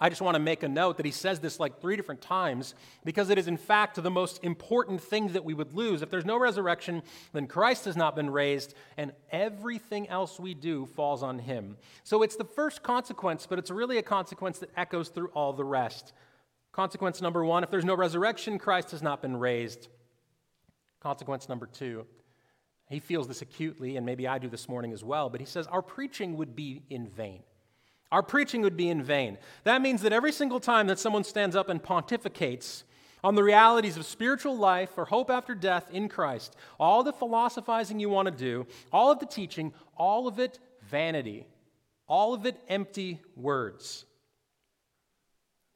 I 0.00 0.08
just 0.08 0.20
want 0.20 0.34
to 0.34 0.40
make 0.40 0.64
a 0.64 0.68
note 0.68 0.96
that 0.96 1.06
he 1.06 1.12
says 1.12 1.38
this 1.38 1.60
like 1.60 1.80
three 1.80 1.94
different 1.94 2.20
times 2.20 2.74
because 3.04 3.30
it 3.30 3.38
is, 3.38 3.46
in 3.46 3.56
fact, 3.56 4.02
the 4.02 4.10
most 4.10 4.42
important 4.42 5.00
thing 5.00 5.28
that 5.28 5.44
we 5.44 5.54
would 5.54 5.72
lose. 5.72 6.02
If 6.02 6.10
there's 6.10 6.24
no 6.24 6.36
resurrection, 6.36 7.02
then 7.32 7.46
Christ 7.46 7.84
has 7.84 7.96
not 7.96 8.16
been 8.16 8.30
raised, 8.30 8.74
and 8.96 9.12
everything 9.30 10.08
else 10.08 10.40
we 10.40 10.52
do 10.52 10.86
falls 10.86 11.22
on 11.22 11.38
him. 11.38 11.76
So 12.02 12.22
it's 12.22 12.34
the 12.34 12.44
first 12.44 12.82
consequence, 12.82 13.46
but 13.46 13.58
it's 13.58 13.70
really 13.70 13.98
a 13.98 14.02
consequence 14.02 14.58
that 14.58 14.70
echoes 14.76 15.10
through 15.10 15.28
all 15.28 15.52
the 15.52 15.64
rest. 15.64 16.12
Consequence 16.72 17.22
number 17.22 17.44
one 17.44 17.62
if 17.62 17.70
there's 17.70 17.84
no 17.84 17.94
resurrection, 17.94 18.58
Christ 18.58 18.90
has 18.90 19.02
not 19.02 19.22
been 19.22 19.36
raised. 19.36 19.86
Consequence 20.98 21.48
number 21.48 21.66
two, 21.66 22.04
he 22.88 22.98
feels 22.98 23.28
this 23.28 23.42
acutely, 23.42 23.96
and 23.96 24.04
maybe 24.04 24.26
I 24.26 24.38
do 24.38 24.48
this 24.48 24.68
morning 24.68 24.92
as 24.92 25.04
well, 25.04 25.30
but 25.30 25.40
he 25.40 25.46
says, 25.46 25.68
Our 25.68 25.82
preaching 25.82 26.36
would 26.36 26.56
be 26.56 26.82
in 26.90 27.06
vain. 27.06 27.44
Our 28.14 28.22
preaching 28.22 28.62
would 28.62 28.76
be 28.76 28.90
in 28.90 29.02
vain. 29.02 29.38
That 29.64 29.82
means 29.82 30.02
that 30.02 30.12
every 30.12 30.30
single 30.30 30.60
time 30.60 30.86
that 30.86 31.00
someone 31.00 31.24
stands 31.24 31.56
up 31.56 31.68
and 31.68 31.82
pontificates 31.82 32.84
on 33.24 33.34
the 33.34 33.42
realities 33.42 33.96
of 33.96 34.06
spiritual 34.06 34.56
life 34.56 34.90
or 34.96 35.04
hope 35.04 35.30
after 35.30 35.52
death 35.52 35.90
in 35.90 36.08
Christ, 36.08 36.54
all 36.78 37.02
the 37.02 37.12
philosophizing 37.12 37.98
you 37.98 38.08
want 38.08 38.26
to 38.26 38.30
do, 38.30 38.68
all 38.92 39.10
of 39.10 39.18
the 39.18 39.26
teaching, 39.26 39.72
all 39.96 40.28
of 40.28 40.38
it 40.38 40.60
vanity, 40.88 41.48
all 42.06 42.34
of 42.34 42.46
it 42.46 42.56
empty 42.68 43.18
words. 43.34 44.04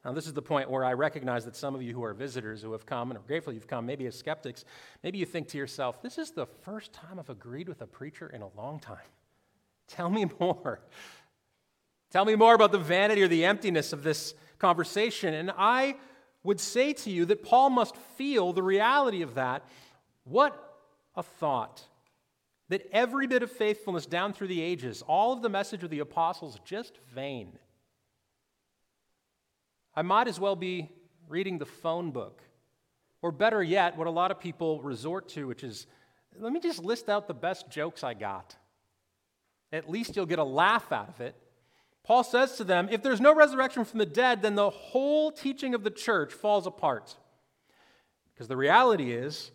Now, 0.04 0.12
this 0.12 0.28
is 0.28 0.32
the 0.32 0.40
point 0.40 0.70
where 0.70 0.84
I 0.84 0.92
recognize 0.92 1.44
that 1.44 1.56
some 1.56 1.74
of 1.74 1.82
you 1.82 1.92
who 1.92 2.04
are 2.04 2.14
visitors 2.14 2.62
who 2.62 2.70
have 2.70 2.86
come 2.86 3.10
and 3.10 3.18
are 3.18 3.22
grateful 3.26 3.52
you've 3.52 3.66
come, 3.66 3.84
maybe 3.84 4.06
as 4.06 4.16
skeptics, 4.16 4.64
maybe 5.02 5.18
you 5.18 5.26
think 5.26 5.48
to 5.48 5.58
yourself, 5.58 6.00
this 6.02 6.18
is 6.18 6.30
the 6.30 6.46
first 6.46 6.92
time 6.92 7.18
I've 7.18 7.30
agreed 7.30 7.68
with 7.68 7.82
a 7.82 7.86
preacher 7.88 8.28
in 8.28 8.42
a 8.42 8.48
long 8.56 8.78
time. 8.78 8.98
Tell 9.88 10.10
me 10.10 10.26
more. 10.38 10.80
Tell 12.10 12.24
me 12.24 12.36
more 12.36 12.54
about 12.54 12.72
the 12.72 12.78
vanity 12.78 13.22
or 13.22 13.28
the 13.28 13.44
emptiness 13.44 13.92
of 13.92 14.02
this 14.02 14.34
conversation. 14.58 15.34
And 15.34 15.52
I 15.56 15.96
would 16.42 16.60
say 16.60 16.92
to 16.92 17.10
you 17.10 17.24
that 17.26 17.42
Paul 17.42 17.70
must 17.70 17.96
feel 18.16 18.52
the 18.52 18.62
reality 18.62 19.22
of 19.22 19.34
that. 19.34 19.64
What 20.24 20.80
a 21.14 21.22
thought. 21.22 21.82
That 22.70 22.86
every 22.92 23.26
bit 23.26 23.42
of 23.42 23.50
faithfulness 23.50 24.06
down 24.06 24.32
through 24.32 24.48
the 24.48 24.60
ages, 24.60 25.02
all 25.06 25.32
of 25.32 25.42
the 25.42 25.48
message 25.48 25.84
of 25.84 25.90
the 25.90 26.00
apostles, 26.00 26.58
just 26.64 26.98
vain. 27.14 27.58
I 29.94 30.02
might 30.02 30.28
as 30.28 30.38
well 30.38 30.56
be 30.56 30.90
reading 31.28 31.58
the 31.58 31.66
phone 31.66 32.10
book. 32.10 32.42
Or 33.20 33.32
better 33.32 33.62
yet, 33.62 33.96
what 33.96 34.06
a 34.06 34.10
lot 34.10 34.30
of 34.30 34.38
people 34.38 34.80
resort 34.80 35.28
to, 35.30 35.46
which 35.46 35.64
is 35.64 35.86
let 36.38 36.52
me 36.52 36.60
just 36.60 36.84
list 36.84 37.08
out 37.08 37.26
the 37.26 37.34
best 37.34 37.68
jokes 37.68 38.04
I 38.04 38.14
got. 38.14 38.54
At 39.72 39.90
least 39.90 40.14
you'll 40.14 40.26
get 40.26 40.38
a 40.38 40.44
laugh 40.44 40.92
out 40.92 41.08
of 41.08 41.20
it. 41.20 41.34
Paul 42.08 42.24
says 42.24 42.56
to 42.56 42.64
them, 42.64 42.88
if 42.90 43.02
there's 43.02 43.20
no 43.20 43.34
resurrection 43.34 43.84
from 43.84 43.98
the 43.98 44.06
dead, 44.06 44.40
then 44.40 44.54
the 44.54 44.70
whole 44.70 45.30
teaching 45.30 45.74
of 45.74 45.84
the 45.84 45.90
church 45.90 46.32
falls 46.32 46.66
apart. 46.66 47.14
Because 48.32 48.48
the 48.48 48.56
reality 48.56 49.12
is 49.12 49.50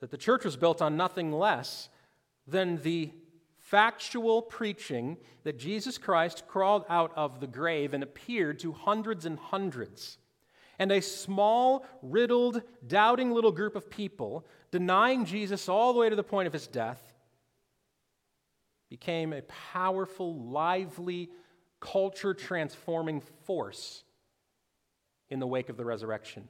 that 0.00 0.10
the 0.10 0.16
church 0.16 0.46
was 0.46 0.56
built 0.56 0.80
on 0.80 0.96
nothing 0.96 1.30
less 1.30 1.90
than 2.46 2.80
the 2.80 3.10
factual 3.58 4.40
preaching 4.40 5.18
that 5.42 5.58
Jesus 5.58 5.98
Christ 5.98 6.44
crawled 6.48 6.86
out 6.88 7.12
of 7.16 7.40
the 7.40 7.46
grave 7.46 7.92
and 7.92 8.02
appeared 8.02 8.60
to 8.60 8.72
hundreds 8.72 9.26
and 9.26 9.38
hundreds. 9.38 10.16
And 10.78 10.90
a 10.90 11.02
small, 11.02 11.84
riddled, 12.00 12.62
doubting 12.86 13.30
little 13.30 13.52
group 13.52 13.76
of 13.76 13.90
people, 13.90 14.46
denying 14.70 15.26
Jesus 15.26 15.68
all 15.68 15.92
the 15.92 15.98
way 15.98 16.08
to 16.08 16.16
the 16.16 16.22
point 16.22 16.46
of 16.46 16.54
his 16.54 16.66
death, 16.66 17.12
became 18.88 19.34
a 19.34 19.42
powerful, 19.42 20.34
lively, 20.34 21.28
culture 21.84 22.32
transforming 22.32 23.20
force 23.44 24.04
in 25.28 25.38
the 25.38 25.46
wake 25.46 25.68
of 25.68 25.76
the 25.76 25.84
resurrection. 25.84 26.48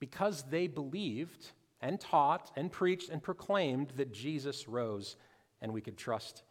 Because 0.00 0.44
they 0.50 0.66
believed 0.66 1.50
and 1.80 1.98
taught 1.98 2.50
and 2.54 2.70
preached 2.70 3.08
and 3.08 3.22
proclaimed 3.22 3.92
that 3.96 4.12
Jesus 4.12 4.68
rose 4.68 5.16
and 5.60 5.72
we 5.72 5.80
could 5.80 5.96
trust 5.96 6.42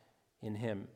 in 0.42 0.56
him. 0.56 0.88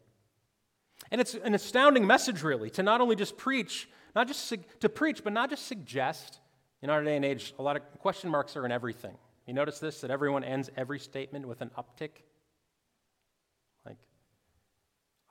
And 1.11 1.21
it's 1.21 1.35
an 1.35 1.53
astounding 1.53 2.05
message, 2.05 2.43
really, 2.43 2.69
to 2.71 2.83
not 2.83 2.99
only 2.99 3.15
just 3.15 3.37
preach, 3.37 3.87
not 4.15 4.27
just 4.27 4.45
su- 4.45 4.57
to 4.79 4.89
preach, 4.89 5.23
but 5.23 5.33
not 5.33 5.49
just 5.49 5.67
suggest. 5.67 6.39
In 6.81 6.89
our 6.89 7.03
day 7.03 7.15
and 7.15 7.23
age, 7.23 7.53
a 7.59 7.63
lot 7.63 7.75
of 7.75 7.83
question 7.99 8.29
marks 8.29 8.55
are 8.55 8.65
in 8.65 8.71
everything. 8.71 9.15
You 9.45 9.53
notice 9.53 9.79
this 9.79 10.01
that 10.01 10.11
everyone 10.11 10.43
ends 10.43 10.69
every 10.75 10.99
statement 10.99 11.47
with 11.47 11.61
an 11.61 11.69
uptick? 11.77 12.23
Like, 13.85 13.97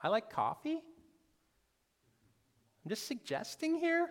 I 0.01 0.07
like 0.07 0.29
coffee? 0.29 0.81
I'm 2.83 2.89
just 2.89 3.07
suggesting 3.07 3.75
here. 3.75 4.07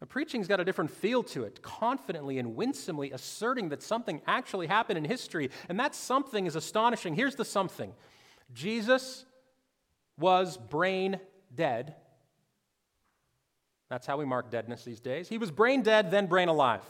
Now, 0.00 0.06
preaching's 0.06 0.46
got 0.46 0.60
a 0.60 0.64
different 0.64 0.90
feel 0.90 1.22
to 1.24 1.44
it, 1.44 1.62
confidently 1.62 2.38
and 2.38 2.54
winsomely 2.54 3.12
asserting 3.12 3.70
that 3.70 3.82
something 3.82 4.20
actually 4.26 4.66
happened 4.66 4.98
in 4.98 5.04
history, 5.04 5.50
and 5.68 5.80
that 5.80 5.94
something 5.94 6.46
is 6.46 6.54
astonishing. 6.54 7.14
Here's 7.14 7.34
the 7.34 7.44
something 7.44 7.94
Jesus 8.52 9.24
was 10.18 10.58
brain 10.58 11.18
dead. 11.54 11.94
That's 13.88 14.06
how 14.06 14.16
we 14.18 14.24
mark 14.24 14.50
deadness 14.50 14.84
these 14.84 15.00
days. 15.00 15.28
He 15.28 15.38
was 15.38 15.50
brain 15.50 15.82
dead, 15.82 16.10
then 16.10 16.26
brain 16.26 16.48
alive. 16.48 16.82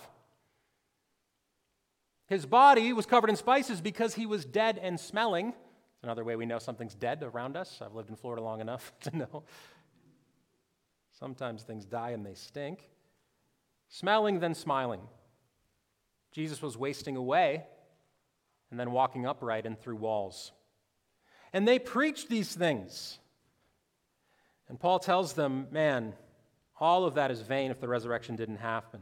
His 2.26 2.44
body 2.44 2.92
was 2.92 3.06
covered 3.06 3.30
in 3.30 3.36
spices 3.36 3.80
because 3.80 4.14
he 4.14 4.26
was 4.26 4.44
dead 4.44 4.78
and 4.82 4.98
smelling. 4.98 5.48
It's 5.48 6.02
another 6.02 6.24
way 6.24 6.34
we 6.34 6.46
know 6.46 6.58
something's 6.58 6.94
dead 6.94 7.22
around 7.22 7.56
us. 7.56 7.80
I've 7.80 7.94
lived 7.94 8.10
in 8.10 8.16
Florida 8.16 8.42
long 8.42 8.60
enough 8.60 8.92
to 9.02 9.16
know 9.16 9.44
Sometimes 11.18 11.62
things 11.62 11.86
die 11.86 12.10
and 12.10 12.24
they 12.24 12.34
stink. 12.34 12.90
Smelling, 13.88 14.40
then 14.40 14.54
smiling. 14.54 15.00
Jesus 16.32 16.60
was 16.60 16.76
wasting 16.76 17.16
away 17.16 17.64
and 18.70 18.78
then 18.78 18.90
walking 18.90 19.26
upright 19.26 19.64
and 19.64 19.80
through 19.80 19.96
walls. 19.96 20.52
And 21.52 21.66
they 21.66 21.78
preached 21.78 22.28
these 22.28 22.54
things. 22.54 23.18
And 24.68 24.78
Paul 24.78 24.98
tells 24.98 25.32
them, 25.32 25.68
man, 25.70 26.12
all 26.78 27.04
of 27.04 27.14
that 27.14 27.30
is 27.30 27.40
vain 27.40 27.70
if 27.70 27.80
the 27.80 27.88
resurrection 27.88 28.36
didn't 28.36 28.56
happen. 28.56 29.00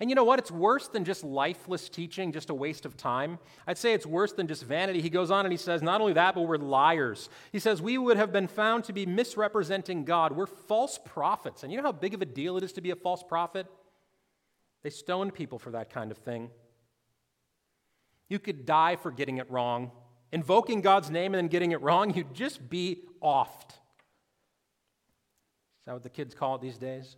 And 0.00 0.08
you 0.08 0.14
know 0.14 0.22
what? 0.22 0.38
It's 0.38 0.50
worse 0.50 0.86
than 0.86 1.04
just 1.04 1.24
lifeless 1.24 1.88
teaching, 1.88 2.30
just 2.30 2.50
a 2.50 2.54
waste 2.54 2.86
of 2.86 2.96
time. 2.96 3.40
I'd 3.66 3.78
say 3.78 3.94
it's 3.94 4.06
worse 4.06 4.32
than 4.32 4.46
just 4.46 4.62
vanity. 4.62 5.00
He 5.00 5.10
goes 5.10 5.32
on 5.32 5.44
and 5.44 5.52
he 5.52 5.58
says, 5.58 5.82
not 5.82 6.00
only 6.00 6.12
that, 6.12 6.36
but 6.36 6.42
we're 6.42 6.56
liars. 6.56 7.28
He 7.50 7.58
says, 7.58 7.82
we 7.82 7.98
would 7.98 8.16
have 8.16 8.32
been 8.32 8.46
found 8.46 8.84
to 8.84 8.92
be 8.92 9.06
misrepresenting 9.06 10.04
God. 10.04 10.32
We're 10.32 10.46
false 10.46 11.00
prophets. 11.04 11.64
And 11.64 11.72
you 11.72 11.78
know 11.78 11.84
how 11.84 11.92
big 11.92 12.14
of 12.14 12.22
a 12.22 12.26
deal 12.26 12.56
it 12.56 12.62
is 12.62 12.72
to 12.74 12.80
be 12.80 12.90
a 12.90 12.96
false 12.96 13.24
prophet? 13.24 13.66
They 14.84 14.90
stoned 14.90 15.34
people 15.34 15.58
for 15.58 15.72
that 15.72 15.90
kind 15.90 16.12
of 16.12 16.18
thing. 16.18 16.50
You 18.28 18.38
could 18.38 18.64
die 18.64 18.94
for 18.94 19.10
getting 19.10 19.38
it 19.38 19.50
wrong. 19.50 19.90
Invoking 20.30 20.80
God's 20.80 21.10
name 21.10 21.34
and 21.34 21.42
then 21.42 21.48
getting 21.48 21.72
it 21.72 21.80
wrong, 21.80 22.14
you'd 22.14 22.34
just 22.34 22.70
be 22.70 23.02
offed. 23.20 23.70
Is 23.70 23.76
that 25.86 25.94
what 25.94 26.02
the 26.04 26.10
kids 26.10 26.34
call 26.34 26.54
it 26.54 26.60
these 26.60 26.78
days? 26.78 27.16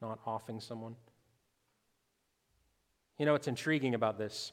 Not 0.00 0.20
offing 0.24 0.60
someone? 0.60 0.94
You 3.18 3.26
know 3.26 3.32
what's 3.32 3.48
intriguing 3.48 3.94
about 3.94 4.18
this 4.18 4.52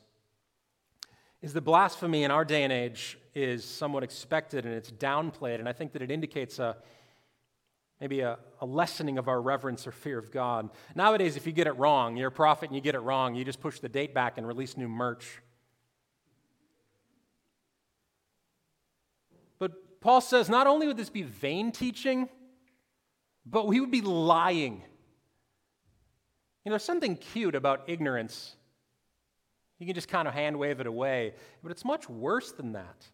is 1.41 1.51
the 1.51 1.61
blasphemy 1.61 2.23
in 2.23 2.31
our 2.31 2.45
day 2.45 2.63
and 2.63 2.71
age 2.71 3.17
is 3.35 3.65
somewhat 3.65 4.01
expected 4.01 4.65
and 4.65 4.73
it's 4.73 4.89
downplayed, 4.89 5.59
and 5.59 5.67
I 5.67 5.73
think 5.73 5.91
that 5.91 6.01
it 6.01 6.09
indicates 6.09 6.57
a 6.57 6.77
maybe 7.99 8.21
a, 8.21 8.37
a, 8.59 8.65
lessening 8.65 9.17
of 9.17 9.27
our 9.27 9.41
reverence 9.41 9.85
or 9.85 9.91
fear 9.91 10.17
of 10.17 10.31
God. 10.31 10.69
Nowadays, 10.95 11.37
if 11.37 11.45
you 11.45 11.53
get 11.53 11.67
it 11.67 11.77
wrong, 11.77 12.17
you're 12.17 12.29
a 12.29 12.31
prophet 12.31 12.69
and 12.69 12.75
you 12.75 12.81
get 12.81 12.95
it 12.95 12.99
wrong, 12.99 13.35
you 13.35 13.45
just 13.45 13.61
push 13.61 13.79
the 13.79 13.87
date 13.87 14.13
back 14.13 14.37
and 14.37 14.45
release 14.45 14.75
new 14.75 14.89
merch. 14.89 15.41
But 19.57 20.01
Paul 20.01 20.19
says 20.19 20.49
not 20.49 20.67
only 20.67 20.87
would 20.87 20.97
this 20.97 21.09
be 21.09 21.23
vain 21.23 21.71
teaching, 21.71 22.27
but 23.45 23.67
we 23.67 23.79
would 23.79 23.91
be 23.91 24.01
lying. 24.01 24.83
You 26.63 26.69
know, 26.69 26.73
there's 26.73 26.83
something 26.83 27.17
cute 27.17 27.55
about 27.55 27.83
ignorance. 27.87 28.55
You 29.79 29.85
can 29.85 29.95
just 29.95 30.07
kind 30.07 30.27
of 30.27 30.33
hand 30.33 30.57
wave 30.57 30.79
it 30.79 30.87
away. 30.87 31.33
But 31.61 31.71
it's 31.71 31.83
much 31.83 32.09
worse 32.09 32.51
than 32.51 32.73
that, 32.73 33.05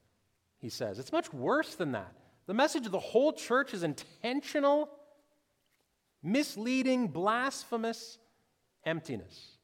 he 0.60 0.70
says. 0.70 1.00
It's 1.00 1.12
much 1.12 1.34
worse 1.34 1.75
than 1.75 1.94
that. 1.94 2.13
The 2.46 2.53
message 2.53 2.86
of 2.86 2.91
the 2.91 3.00
whole 3.00 3.34
church 3.34 3.74
is 3.74 3.84
intentional, 3.84 4.89
misleading, 6.22 7.08
blasphemous 7.08 8.18
emptiness. 8.86 9.58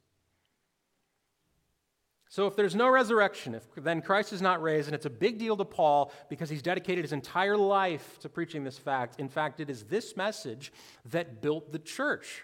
So, 2.28 2.48
if 2.48 2.56
there's 2.56 2.76
no 2.76 2.90
resurrection, 2.90 3.56
if 3.56 3.64
then 3.78 4.02
Christ 4.02 4.34
is 4.34 4.42
not 4.42 4.62
raised, 4.62 4.88
and 4.88 4.96
it's 4.96 5.06
a 5.06 5.10
big 5.10 5.38
deal 5.38 5.56
to 5.56 5.64
Paul 5.64 6.12
because 6.30 6.50
he's 6.50 6.62
dedicated 6.62 7.06
his 7.06 7.14
entire 7.14 7.56
life 7.56 8.20
to 8.20 8.30
preaching 8.30 8.64
this 8.64 8.78
fact. 8.78 9.20
In 9.20 9.30
fact, 9.30 9.60
it 9.60 9.70
is 9.70 9.84
this 9.84 10.18
message 10.18 10.74
that 11.06 11.42
built 11.42 11.72
the 11.72 11.80
church. 11.80 12.44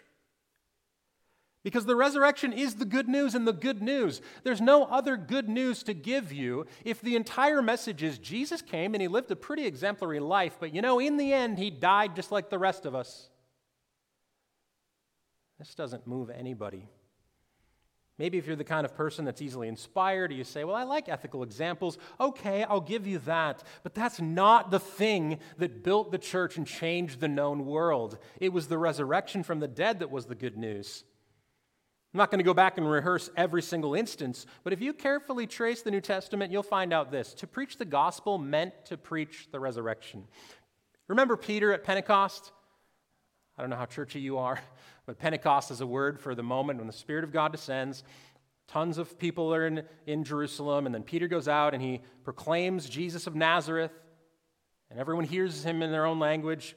Because 1.63 1.85
the 1.85 1.95
resurrection 1.95 2.53
is 2.53 2.75
the 2.75 2.85
good 2.85 3.07
news 3.07 3.35
and 3.35 3.47
the 3.47 3.53
good 3.53 3.83
news. 3.83 4.21
There's 4.43 4.61
no 4.61 4.85
other 4.85 5.15
good 5.15 5.47
news 5.47 5.83
to 5.83 5.93
give 5.93 6.33
you 6.33 6.65
if 6.83 7.01
the 7.01 7.15
entire 7.15 7.61
message 7.61 8.01
is 8.01 8.17
Jesus 8.17 8.61
came 8.63 8.95
and 8.95 9.01
he 9.01 9.07
lived 9.07 9.29
a 9.29 9.35
pretty 9.35 9.65
exemplary 9.65 10.19
life, 10.19 10.57
but 10.59 10.73
you 10.73 10.81
know, 10.81 10.99
in 10.99 11.17
the 11.17 11.33
end, 11.33 11.59
he 11.59 11.69
died 11.69 12.15
just 12.15 12.31
like 12.31 12.49
the 12.49 12.57
rest 12.57 12.85
of 12.85 12.95
us. 12.95 13.29
This 15.59 15.75
doesn't 15.75 16.07
move 16.07 16.31
anybody. 16.31 16.89
Maybe 18.17 18.39
if 18.39 18.45
you're 18.45 18.55
the 18.55 18.63
kind 18.63 18.85
of 18.85 18.95
person 18.95 19.25
that's 19.25 19.41
easily 19.41 19.67
inspired, 19.67 20.31
you 20.31 20.43
say, 20.43 20.63
Well, 20.63 20.75
I 20.75 20.83
like 20.83 21.09
ethical 21.09 21.43
examples. 21.43 21.97
Okay, 22.19 22.63
I'll 22.63 22.81
give 22.81 23.07
you 23.07 23.19
that. 23.19 23.63
But 23.83 23.93
that's 23.93 24.19
not 24.19 24.69
the 24.69 24.79
thing 24.79 25.39
that 25.57 25.83
built 25.83 26.11
the 26.11 26.17
church 26.17 26.57
and 26.57 26.67
changed 26.67 27.19
the 27.19 27.27
known 27.27 27.65
world. 27.65 28.17
It 28.39 28.53
was 28.53 28.67
the 28.67 28.77
resurrection 28.77 29.43
from 29.43 29.59
the 29.59 29.67
dead 29.67 29.99
that 29.99 30.11
was 30.11 30.25
the 30.25 30.35
good 30.35 30.57
news. 30.57 31.03
I'm 32.13 32.17
not 32.17 32.29
going 32.29 32.39
to 32.39 32.43
go 32.43 32.53
back 32.53 32.77
and 32.77 32.89
rehearse 32.89 33.29
every 33.37 33.61
single 33.61 33.95
instance, 33.95 34.45
but 34.65 34.73
if 34.73 34.81
you 34.81 34.91
carefully 34.91 35.47
trace 35.47 35.81
the 35.81 35.91
New 35.91 36.01
Testament, 36.01 36.51
you'll 36.51 36.61
find 36.61 36.91
out 36.91 37.09
this. 37.09 37.33
To 37.35 37.47
preach 37.47 37.77
the 37.77 37.85
gospel 37.85 38.37
meant 38.37 38.73
to 38.85 38.97
preach 38.97 39.47
the 39.51 39.61
resurrection. 39.61 40.25
Remember 41.07 41.37
Peter 41.37 41.71
at 41.71 41.85
Pentecost? 41.85 42.51
I 43.57 43.61
don't 43.61 43.69
know 43.69 43.77
how 43.77 43.85
churchy 43.85 44.19
you 44.19 44.39
are, 44.39 44.59
but 45.05 45.19
Pentecost 45.19 45.71
is 45.71 45.79
a 45.79 45.87
word 45.87 46.19
for 46.19 46.35
the 46.35 46.43
moment 46.43 46.79
when 46.79 46.87
the 46.87 46.93
Spirit 46.93 47.23
of 47.23 47.31
God 47.31 47.53
descends. 47.53 48.03
Tons 48.67 48.97
of 48.97 49.17
people 49.17 49.53
are 49.53 49.67
in, 49.67 49.83
in 50.05 50.25
Jerusalem, 50.25 50.85
and 50.85 50.93
then 50.93 51.03
Peter 51.03 51.29
goes 51.29 51.47
out 51.47 51.73
and 51.73 51.81
he 51.81 52.01
proclaims 52.23 52.89
Jesus 52.89 53.25
of 53.25 53.35
Nazareth, 53.35 53.91
and 54.89 54.99
everyone 54.99 55.23
hears 55.23 55.63
him 55.63 55.81
in 55.81 55.91
their 55.91 56.05
own 56.05 56.19
language. 56.19 56.75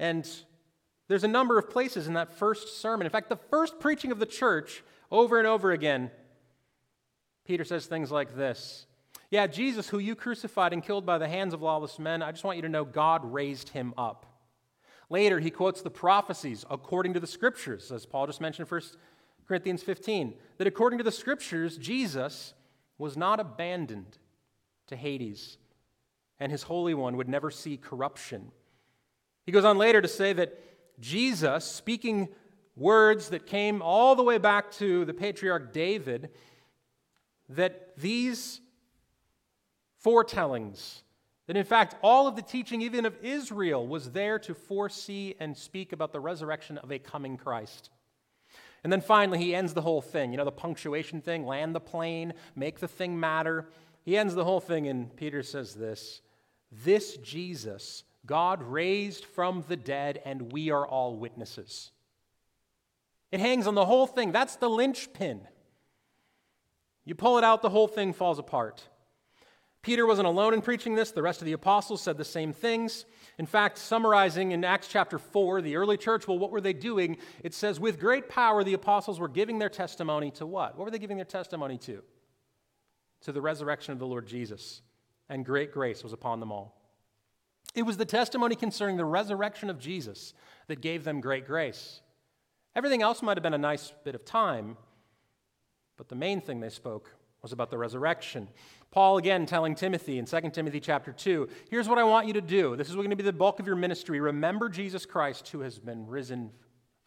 And 0.00 0.28
there's 1.08 1.24
a 1.24 1.28
number 1.28 1.58
of 1.58 1.70
places 1.70 2.06
in 2.06 2.14
that 2.14 2.32
first 2.32 2.80
sermon. 2.80 3.06
In 3.06 3.10
fact, 3.10 3.28
the 3.28 3.36
first 3.36 3.78
preaching 3.78 4.10
of 4.10 4.18
the 4.18 4.26
church, 4.26 4.82
over 5.10 5.38
and 5.38 5.46
over 5.46 5.72
again, 5.72 6.10
Peter 7.44 7.64
says 7.64 7.86
things 7.86 8.10
like 8.10 8.36
this 8.36 8.86
Yeah, 9.30 9.46
Jesus, 9.46 9.88
who 9.88 9.98
you 9.98 10.14
crucified 10.14 10.72
and 10.72 10.82
killed 10.82 11.04
by 11.04 11.18
the 11.18 11.28
hands 11.28 11.52
of 11.52 11.62
lawless 11.62 11.98
men, 11.98 12.22
I 12.22 12.32
just 12.32 12.44
want 12.44 12.56
you 12.56 12.62
to 12.62 12.68
know 12.68 12.84
God 12.84 13.32
raised 13.32 13.70
him 13.70 13.92
up. 13.98 14.26
Later, 15.10 15.38
he 15.38 15.50
quotes 15.50 15.82
the 15.82 15.90
prophecies 15.90 16.64
according 16.70 17.12
to 17.14 17.20
the 17.20 17.26
scriptures, 17.26 17.92
as 17.92 18.06
Paul 18.06 18.26
just 18.26 18.40
mentioned 18.40 18.66
in 18.66 18.74
1 18.74 18.82
Corinthians 19.46 19.82
15, 19.82 20.34
that 20.56 20.66
according 20.66 20.98
to 20.98 21.04
the 21.04 21.12
scriptures, 21.12 21.76
Jesus 21.76 22.54
was 22.96 23.16
not 23.16 23.38
abandoned 23.38 24.18
to 24.86 24.96
Hades, 24.96 25.58
and 26.40 26.50
his 26.50 26.62
Holy 26.62 26.94
One 26.94 27.16
would 27.18 27.28
never 27.28 27.50
see 27.50 27.76
corruption. 27.76 28.50
He 29.44 29.52
goes 29.52 29.64
on 29.64 29.76
later 29.76 30.00
to 30.00 30.08
say 30.08 30.32
that 30.32 30.58
Jesus, 31.00 31.64
speaking 31.64 32.28
words 32.76 33.28
that 33.30 33.46
came 33.46 33.82
all 33.82 34.14
the 34.14 34.22
way 34.22 34.38
back 34.38 34.70
to 34.72 35.04
the 35.04 35.14
patriarch 35.14 35.72
David, 35.72 36.30
that 37.48 37.96
these 37.96 38.60
foretellings, 39.98 41.02
that 41.46 41.56
in 41.56 41.64
fact 41.64 41.96
all 42.02 42.26
of 42.26 42.36
the 42.36 42.42
teaching, 42.42 42.82
even 42.82 43.06
of 43.06 43.16
Israel, 43.22 43.86
was 43.86 44.10
there 44.10 44.38
to 44.40 44.54
foresee 44.54 45.34
and 45.38 45.56
speak 45.56 45.92
about 45.92 46.12
the 46.12 46.20
resurrection 46.20 46.78
of 46.78 46.90
a 46.90 46.98
coming 46.98 47.36
Christ. 47.36 47.90
And 48.82 48.92
then 48.92 49.00
finally, 49.00 49.38
he 49.38 49.54
ends 49.54 49.72
the 49.72 49.80
whole 49.80 50.02
thing. 50.02 50.30
You 50.30 50.36
know, 50.36 50.44
the 50.44 50.52
punctuation 50.52 51.22
thing 51.22 51.46
land 51.46 51.74
the 51.74 51.80
plane, 51.80 52.34
make 52.54 52.80
the 52.80 52.88
thing 52.88 53.18
matter. 53.18 53.66
He 54.04 54.18
ends 54.18 54.34
the 54.34 54.44
whole 54.44 54.60
thing, 54.60 54.86
and 54.86 55.14
Peter 55.16 55.42
says 55.42 55.74
this 55.74 56.20
This 56.70 57.16
Jesus 57.16 58.04
God 58.26 58.62
raised 58.62 59.24
from 59.24 59.64
the 59.68 59.76
dead, 59.76 60.20
and 60.24 60.52
we 60.52 60.70
are 60.70 60.86
all 60.86 61.16
witnesses. 61.16 61.90
It 63.30 63.40
hangs 63.40 63.66
on 63.66 63.74
the 63.74 63.84
whole 63.84 64.06
thing. 64.06 64.32
That's 64.32 64.56
the 64.56 64.70
linchpin. 64.70 65.40
You 67.04 67.14
pull 67.14 67.36
it 67.36 67.44
out, 67.44 67.62
the 67.62 67.70
whole 67.70 67.88
thing 67.88 68.12
falls 68.12 68.38
apart. 68.38 68.88
Peter 69.82 70.06
wasn't 70.06 70.26
alone 70.26 70.54
in 70.54 70.62
preaching 70.62 70.94
this. 70.94 71.10
The 71.10 71.20
rest 71.20 71.42
of 71.42 71.46
the 71.46 71.52
apostles 71.52 72.00
said 72.00 72.16
the 72.16 72.24
same 72.24 72.54
things. 72.54 73.04
In 73.38 73.44
fact, 73.44 73.76
summarizing 73.76 74.52
in 74.52 74.64
Acts 74.64 74.88
chapter 74.88 75.18
4, 75.18 75.60
the 75.60 75.76
early 75.76 75.98
church, 75.98 76.26
well, 76.26 76.38
what 76.38 76.50
were 76.50 76.62
they 76.62 76.72
doing? 76.72 77.18
It 77.42 77.52
says, 77.52 77.78
with 77.78 78.00
great 78.00 78.30
power, 78.30 78.64
the 78.64 78.72
apostles 78.72 79.20
were 79.20 79.28
giving 79.28 79.58
their 79.58 79.68
testimony 79.68 80.30
to 80.32 80.46
what? 80.46 80.78
What 80.78 80.86
were 80.86 80.90
they 80.90 80.98
giving 80.98 81.18
their 81.18 81.26
testimony 81.26 81.76
to? 81.78 82.02
To 83.22 83.32
the 83.32 83.42
resurrection 83.42 83.92
of 83.92 83.98
the 83.98 84.06
Lord 84.06 84.26
Jesus. 84.26 84.80
And 85.28 85.44
great 85.44 85.72
grace 85.72 86.02
was 86.02 86.14
upon 86.14 86.40
them 86.40 86.50
all. 86.50 86.80
It 87.74 87.82
was 87.82 87.96
the 87.96 88.04
testimony 88.04 88.54
concerning 88.54 88.96
the 88.96 89.04
resurrection 89.04 89.70
of 89.70 89.78
Jesus 89.78 90.34
that 90.68 90.80
gave 90.80 91.04
them 91.04 91.20
great 91.20 91.46
grace. 91.46 92.00
Everything 92.76 93.02
else 93.02 93.22
might 93.22 93.36
have 93.36 93.42
been 93.42 93.54
a 93.54 93.58
nice 93.58 93.92
bit 94.04 94.14
of 94.14 94.24
time, 94.24 94.76
but 95.96 96.08
the 96.08 96.14
main 96.14 96.40
thing 96.40 96.60
they 96.60 96.68
spoke 96.68 97.10
was 97.42 97.52
about 97.52 97.70
the 97.70 97.78
resurrection. 97.78 98.48
Paul 98.90 99.18
again 99.18 99.44
telling 99.44 99.74
Timothy 99.74 100.18
in 100.18 100.24
2 100.24 100.50
Timothy 100.50 100.80
chapter 100.80 101.12
2, 101.12 101.48
here's 101.68 101.88
what 101.88 101.98
I 101.98 102.04
want 102.04 102.26
you 102.26 102.32
to 102.34 102.40
do. 102.40 102.74
This 102.74 102.88
is 102.88 102.94
going 102.94 103.10
to 103.10 103.16
be 103.16 103.22
the 103.22 103.32
bulk 103.32 103.60
of 103.60 103.66
your 103.66 103.76
ministry. 103.76 104.18
Remember 104.18 104.68
Jesus 104.68 105.04
Christ 105.04 105.48
who 105.48 105.60
has 105.60 105.78
been 105.78 106.06
risen 106.06 106.50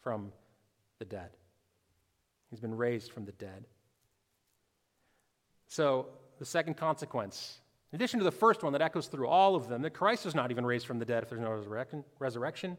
from 0.00 0.32
the 0.98 1.04
dead. 1.04 1.30
He's 2.50 2.60
been 2.60 2.76
raised 2.76 3.12
from 3.12 3.24
the 3.24 3.32
dead. 3.32 3.66
So, 5.66 6.06
the 6.38 6.46
second 6.46 6.76
consequence 6.76 7.60
in 7.92 7.96
addition 7.96 8.18
to 8.18 8.24
the 8.24 8.30
first 8.30 8.62
one 8.62 8.72
that 8.74 8.82
echoes 8.82 9.06
through 9.06 9.28
all 9.28 9.54
of 9.54 9.68
them, 9.68 9.82
that 9.82 9.94
Christ 9.94 10.26
is 10.26 10.34
not 10.34 10.50
even 10.50 10.66
raised 10.66 10.86
from 10.86 10.98
the 10.98 11.04
dead 11.04 11.22
if 11.22 11.30
there's 11.30 11.40
no 11.40 11.62
resurrection, 12.18 12.76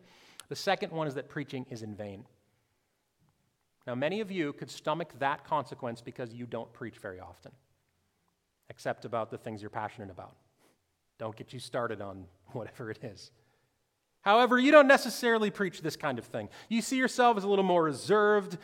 the 0.49 0.55
second 0.55 0.91
one 0.91 1.07
is 1.07 1.15
that 1.15 1.29
preaching 1.29 1.65
is 1.69 1.81
in 1.81 1.95
vain. 1.95 2.25
Now, 3.87 3.95
many 3.95 4.19
of 4.19 4.29
you 4.29 4.53
could 4.53 4.69
stomach 4.69 5.13
that 5.17 5.43
consequence 5.45 6.01
because 6.01 6.31
you 6.31 6.45
don't 6.45 6.71
preach 6.73 6.97
very 6.97 7.19
often, 7.19 7.51
except 8.69 9.03
about 9.03 9.31
the 9.31 9.37
things 9.37 9.61
you're 9.61 9.71
passionate 9.71 10.11
about. 10.11 10.35
Don't 11.17 11.35
get 11.35 11.53
you 11.53 11.59
started 11.59 12.01
on 12.01 12.25
whatever 12.51 12.91
it 12.91 13.03
is. 13.03 13.31
However, 14.21 14.59
you 14.59 14.71
don't 14.71 14.87
necessarily 14.87 15.49
preach 15.49 15.81
this 15.81 15.95
kind 15.95 16.19
of 16.19 16.25
thing. 16.25 16.49
You 16.67 16.81
see 16.81 16.97
yourself 16.97 17.37
as 17.37 17.43
a 17.43 17.47
little 17.47 17.63
more 17.63 17.83
reserved, 17.83 18.57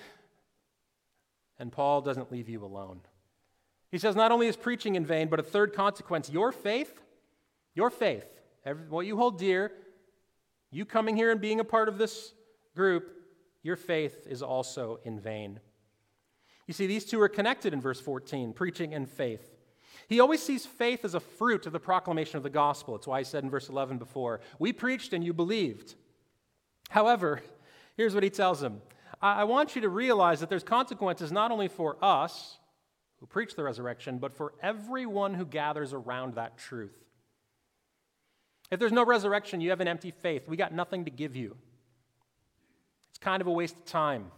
and 1.58 1.72
Paul 1.72 2.02
doesn't 2.02 2.32
leave 2.32 2.50
you 2.50 2.64
alone. 2.64 3.00
He 3.96 4.00
says 4.00 4.14
not 4.14 4.34
only 4.34 4.48
is 4.48 4.58
preaching 4.58 4.96
in 4.96 5.06
vain, 5.06 5.30
but 5.30 5.40
a 5.40 5.44
third 5.44 5.74
consequence 5.74 6.30
your 6.30 6.52
faith, 6.52 7.02
your 7.76 7.90
faith, 7.90 8.28
every, 8.66 8.90
what 8.90 9.06
you 9.06 9.16
hold 9.16 9.40
dear, 9.40 9.72
You 10.70 10.84
coming 10.84 11.16
here 11.16 11.32
and 11.32 11.40
being 11.40 11.62
a 11.62 11.64
part 11.64 11.88
of 11.88 11.98
this 11.98 12.34
group, 12.76 13.10
your 13.64 13.78
faith 13.78 14.28
is 14.30 14.42
also 14.42 15.00
in 15.06 15.22
vain. 15.22 15.62
You 16.68 16.74
see, 16.74 16.88
these 16.88 17.06
two 17.06 17.22
are 17.22 17.30
connected 17.30 17.72
in 17.72 17.80
verse 17.80 18.02
14 18.02 18.52
preaching 18.52 18.94
and 18.94 19.08
faith. 19.08 19.56
He 20.10 20.20
always 20.20 20.44
sees 20.44 20.66
faith 20.66 21.06
as 21.06 21.16
a 21.16 21.22
fruit 21.22 21.66
of 21.66 21.72
the 21.72 21.80
proclamation 21.80 22.36
of 22.36 22.44
the 22.44 22.50
gospel. 22.50 22.98
It's 22.98 23.08
why 23.08 23.20
he 23.20 23.24
said 23.24 23.46
in 23.46 23.50
verse 23.50 23.70
11 23.70 23.98
before, 23.98 24.42
We 24.60 24.74
preached 24.74 25.14
and 25.14 25.24
you 25.24 25.32
believed. 25.32 25.96
However, 26.90 27.42
here's 27.96 28.14
what 28.14 28.24
he 28.24 28.30
tells 28.30 28.60
them 28.60 28.82
I, 29.22 29.46
want 29.46 29.74
you 29.74 29.84
to 29.84 29.90
realize 29.90 30.42
that 30.42 30.50
there's 30.50 30.66
consequences 30.66 31.32
not 31.32 31.50
only 31.50 31.70
for 31.70 31.96
us 32.02 32.58
who 33.20 33.26
preach 33.26 33.56
the 33.56 33.64
resurrection, 33.64 34.18
but 34.18 34.34
for 34.34 34.54
everyone 34.62 35.34
who 35.34 35.46
gathers 35.46 35.94
around 35.94 36.36
that 36.36 36.58
truth. 36.58 36.96
If 38.72 38.80
there's 38.80 38.92
no 38.92 39.06
resurrection, 39.06 39.62
you 39.62 39.70
have 39.70 39.82
an 39.82 39.88
empty 39.88 40.12
faith. 40.12 40.48
We 40.48 40.58
got 40.58 40.74
nothing 40.74 41.06
to 41.06 41.12
give 41.12 41.36
you. 41.36 41.56
It's 43.12 43.20
kind 43.20 43.42
of 43.42 43.48
a 43.48 43.52
waste 43.52 43.76
of 43.76 43.86
time. 43.86 44.32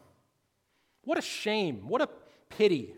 What 1.04 1.18
a 1.18 1.22
shame. 1.22 1.88
What 1.88 2.02
a 2.02 2.10
pity. 2.50 2.94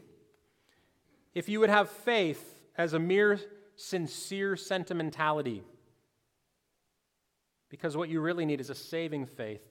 If 1.33 1.47
you 1.47 1.59
would 1.59 1.69
have 1.69 1.89
faith 1.89 2.43
as 2.77 2.93
a 2.93 2.99
mere 2.99 3.39
sincere 3.75 4.55
sentimentality, 4.55 5.63
because 7.69 7.95
what 7.95 8.09
you 8.09 8.19
really 8.19 8.45
need 8.45 8.59
is 8.59 8.69
a 8.69 8.75
saving 8.75 9.27
faith, 9.27 9.61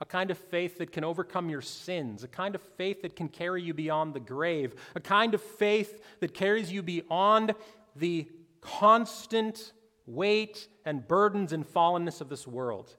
a 0.00 0.04
kind 0.04 0.30
of 0.30 0.38
faith 0.38 0.78
that 0.78 0.92
can 0.92 1.04
overcome 1.04 1.48
your 1.48 1.62
sins, 1.62 2.22
a 2.22 2.28
kind 2.28 2.54
of 2.54 2.60
faith 2.76 3.02
that 3.02 3.16
can 3.16 3.28
carry 3.28 3.62
you 3.62 3.72
beyond 3.72 4.14
the 4.14 4.20
grave, 4.20 4.74
a 4.94 5.00
kind 5.00 5.34
of 5.34 5.40
faith 5.40 6.02
that 6.20 6.34
carries 6.34 6.70
you 6.70 6.82
beyond 6.82 7.54
the 7.94 8.28
constant 8.60 9.72
weight 10.06 10.68
and 10.84 11.06
burdens 11.08 11.52
and 11.52 11.66
fallenness 11.66 12.20
of 12.20 12.28
this 12.28 12.46
world. 12.46 12.94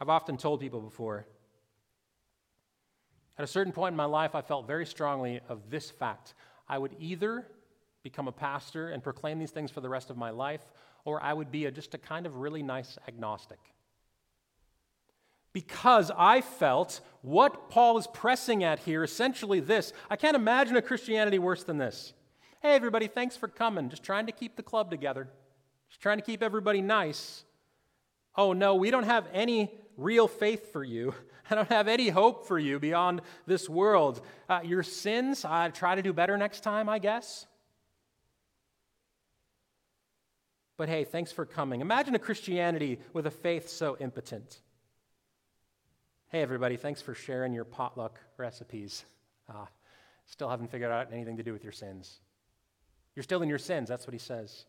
I've 0.00 0.08
often 0.08 0.36
told 0.36 0.60
people 0.60 0.80
before, 0.80 1.26
at 3.38 3.44
a 3.44 3.46
certain 3.46 3.72
point 3.72 3.94
in 3.94 3.96
my 3.96 4.04
life, 4.04 4.34
I 4.34 4.42
felt 4.42 4.66
very 4.66 4.84
strongly 4.84 5.40
of 5.48 5.70
this 5.70 5.90
fact. 5.90 6.34
I 6.68 6.76
would 6.76 6.94
either 6.98 7.46
become 8.02 8.28
a 8.28 8.32
pastor 8.32 8.88
and 8.88 9.02
proclaim 9.02 9.38
these 9.38 9.50
things 9.50 9.70
for 9.70 9.80
the 9.80 9.88
rest 9.88 10.10
of 10.10 10.16
my 10.16 10.30
life, 10.30 10.60
or 11.04 11.22
I 11.22 11.32
would 11.32 11.50
be 11.50 11.64
a, 11.66 11.70
just 11.70 11.94
a 11.94 11.98
kind 11.98 12.26
of 12.26 12.36
really 12.36 12.62
nice 12.62 12.98
agnostic. 13.08 13.58
Because 15.52 16.10
I 16.16 16.40
felt 16.40 17.00
what 17.22 17.70
Paul 17.70 17.98
is 17.98 18.06
pressing 18.06 18.62
at 18.62 18.78
here, 18.80 19.02
essentially 19.02 19.60
this 19.60 19.92
I 20.08 20.16
can't 20.16 20.36
imagine 20.36 20.76
a 20.76 20.82
Christianity 20.82 21.38
worse 21.38 21.64
than 21.64 21.78
this. 21.78 22.12
Hey, 22.62 22.74
everybody, 22.74 23.08
thanks 23.08 23.36
for 23.36 23.48
coming. 23.48 23.88
Just 23.88 24.02
trying 24.02 24.26
to 24.26 24.32
keep 24.32 24.56
the 24.56 24.62
club 24.62 24.90
together, 24.90 25.28
just 25.88 26.00
trying 26.00 26.18
to 26.18 26.24
keep 26.24 26.42
everybody 26.42 26.82
nice. 26.82 27.44
Oh, 28.36 28.52
no, 28.52 28.76
we 28.76 28.90
don't 28.90 29.04
have 29.04 29.26
any 29.32 29.72
real 29.96 30.28
faith 30.28 30.72
for 30.72 30.84
you. 30.84 31.14
I 31.50 31.56
don't 31.56 31.68
have 31.68 31.88
any 31.88 32.10
hope 32.10 32.46
for 32.46 32.58
you 32.58 32.78
beyond 32.78 33.22
this 33.46 33.68
world. 33.68 34.20
Uh, 34.48 34.60
your 34.62 34.84
sins, 34.84 35.44
I 35.44 35.68
try 35.70 35.96
to 35.96 36.02
do 36.02 36.12
better 36.12 36.36
next 36.36 36.60
time, 36.60 36.88
I 36.88 37.00
guess. 37.00 37.46
But 40.76 40.88
hey, 40.88 41.04
thanks 41.04 41.32
for 41.32 41.44
coming. 41.44 41.80
Imagine 41.80 42.14
a 42.14 42.18
Christianity 42.18 43.00
with 43.12 43.26
a 43.26 43.30
faith 43.30 43.68
so 43.68 43.96
impotent. 43.98 44.60
Hey, 46.30 46.42
everybody, 46.42 46.76
thanks 46.76 47.02
for 47.02 47.12
sharing 47.12 47.52
your 47.52 47.64
potluck 47.64 48.20
recipes. 48.36 49.04
Uh, 49.52 49.66
still 50.26 50.48
haven't 50.48 50.70
figured 50.70 50.92
out 50.92 51.12
anything 51.12 51.36
to 51.38 51.42
do 51.42 51.52
with 51.52 51.64
your 51.64 51.72
sins. 51.72 52.20
You're 53.16 53.24
still 53.24 53.42
in 53.42 53.48
your 53.48 53.58
sins, 53.58 53.88
that's 53.88 54.06
what 54.06 54.12
he 54.12 54.20
says. 54.20 54.64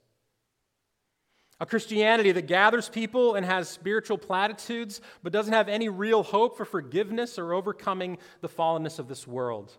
A 1.60 1.67
Christianity 1.67 2.32
that 2.32 2.47
gathers 2.47 2.89
people 2.89 3.36
and 3.36 3.45
has 3.45 3.69
spiritual 3.69 4.17
platitudes, 4.17 5.02
but 5.21 5.32
doesn't 5.32 5.54
have 5.54 5.69
any 5.69 5.88
real 5.88 6.24
hope 6.24 6.58
for 6.58 6.65
forgiveness 6.65 7.38
or 7.38 7.54
overcoming 7.54 8.17
the 8.41 8.50
fallenness 8.50 8.97
of 8.97 9.08
this 9.08 9.28
world. 9.28 9.71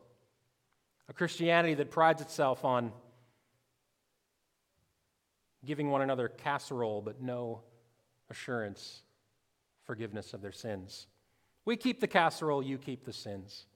A 1.08 1.12
Christianity 1.12 1.74
that 1.74 1.90
prides 1.90 2.22
itself 2.22 2.64
on 2.64 2.92
giving 5.64 5.90
one 5.90 6.02
another 6.02 6.28
casserole, 6.28 7.02
but 7.02 7.20
no 7.20 7.62
assurance, 8.30 9.02
forgiveness 9.82 10.32
of 10.32 10.42
their 10.42 10.52
sins. 10.52 11.08
We 11.64 11.76
keep 11.76 12.00
the 12.00 12.08
casserole, 12.08 12.62
you 12.62 12.78
keep 12.78 13.04
the 13.04 13.12
sins. 13.12 13.66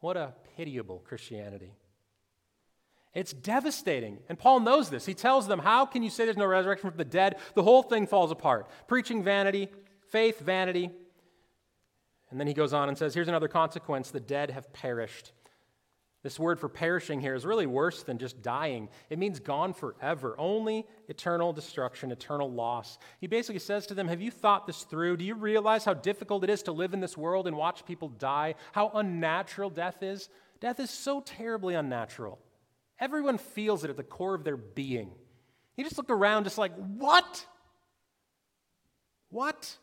What 0.00 0.16
a 0.16 0.34
pitiable 0.56 1.02
Christianity. 1.06 1.72
It's 3.14 3.32
devastating. 3.32 4.18
And 4.28 4.38
Paul 4.38 4.60
knows 4.60 4.90
this. 4.90 5.06
He 5.06 5.14
tells 5.14 5.46
them, 5.46 5.60
How 5.60 5.86
can 5.86 6.02
you 6.02 6.10
say 6.10 6.24
there's 6.24 6.36
no 6.36 6.46
resurrection 6.46 6.90
from 6.90 6.98
the 6.98 7.04
dead? 7.04 7.36
The 7.54 7.62
whole 7.62 7.82
thing 7.82 8.06
falls 8.06 8.32
apart. 8.32 8.68
Preaching 8.88 9.22
vanity, 9.22 9.68
faith 10.08 10.40
vanity. 10.40 10.90
And 12.30 12.40
then 12.40 12.48
he 12.48 12.54
goes 12.54 12.72
on 12.72 12.88
and 12.88 12.98
says, 12.98 13.14
Here's 13.14 13.28
another 13.28 13.48
consequence 13.48 14.10
the 14.10 14.20
dead 14.20 14.50
have 14.50 14.72
perished. 14.72 15.32
This 16.24 16.38
word 16.38 16.58
for 16.58 16.70
perishing 16.70 17.20
here 17.20 17.34
is 17.34 17.44
really 17.44 17.66
worse 17.66 18.02
than 18.02 18.16
just 18.16 18.40
dying. 18.40 18.88
It 19.10 19.18
means 19.18 19.40
gone 19.40 19.74
forever, 19.74 20.34
only 20.38 20.86
eternal 21.06 21.52
destruction, 21.52 22.10
eternal 22.10 22.50
loss. 22.50 22.98
He 23.20 23.26
basically 23.26 23.58
says 23.58 23.86
to 23.86 23.94
them, 23.94 24.08
Have 24.08 24.22
you 24.22 24.30
thought 24.30 24.66
this 24.66 24.84
through? 24.84 25.18
Do 25.18 25.24
you 25.24 25.34
realize 25.34 25.84
how 25.84 25.92
difficult 25.92 26.42
it 26.42 26.48
is 26.48 26.62
to 26.62 26.72
live 26.72 26.94
in 26.94 27.00
this 27.00 27.14
world 27.14 27.46
and 27.46 27.58
watch 27.58 27.84
people 27.84 28.08
die? 28.08 28.54
How 28.72 28.90
unnatural 28.94 29.68
death 29.68 30.02
is? 30.02 30.30
Death 30.60 30.80
is 30.80 30.88
so 30.88 31.20
terribly 31.20 31.74
unnatural. 31.74 32.38
Everyone 32.98 33.36
feels 33.36 33.84
it 33.84 33.90
at 33.90 33.98
the 33.98 34.02
core 34.02 34.34
of 34.34 34.44
their 34.44 34.56
being. 34.56 35.10
You 35.76 35.84
just 35.84 35.98
look 35.98 36.08
around, 36.08 36.44
just 36.44 36.56
like, 36.56 36.74
what? 36.96 37.46
What? 39.28 39.76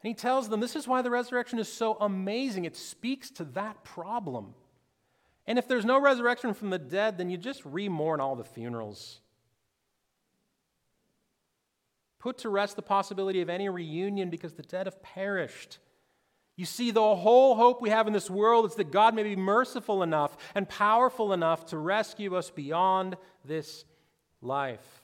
And 0.00 0.08
he 0.08 0.14
tells 0.14 0.48
them 0.48 0.60
this 0.60 0.76
is 0.76 0.86
why 0.86 1.02
the 1.02 1.10
resurrection 1.10 1.58
is 1.58 1.66
so 1.66 1.94
amazing. 1.94 2.66
It 2.66 2.76
speaks 2.76 3.32
to 3.32 3.44
that 3.46 3.82
problem. 3.82 4.54
And 5.46 5.58
if 5.58 5.68
there's 5.68 5.84
no 5.84 6.00
resurrection 6.00 6.54
from 6.54 6.70
the 6.70 6.78
dead, 6.78 7.18
then 7.18 7.30
you 7.30 7.36
just 7.36 7.64
remourn 7.64 8.20
all 8.20 8.34
the 8.34 8.44
funerals. 8.44 9.20
Put 12.18 12.38
to 12.38 12.48
rest 12.48 12.76
the 12.76 12.82
possibility 12.82 13.42
of 13.42 13.50
any 13.50 13.68
reunion 13.68 14.30
because 14.30 14.54
the 14.54 14.62
dead 14.62 14.86
have 14.86 15.02
perished. 15.02 15.78
You 16.56 16.64
see, 16.64 16.90
the 16.90 17.16
whole 17.16 17.56
hope 17.56 17.82
we 17.82 17.90
have 17.90 18.06
in 18.06 18.12
this 18.12 18.30
world 18.30 18.64
is 18.64 18.76
that 18.76 18.92
God 18.92 19.14
may 19.14 19.24
be 19.24 19.36
merciful 19.36 20.02
enough 20.02 20.36
and 20.54 20.68
powerful 20.68 21.32
enough 21.32 21.66
to 21.66 21.76
rescue 21.76 22.36
us 22.36 22.48
beyond 22.48 23.16
this 23.44 23.84
life. 24.40 25.02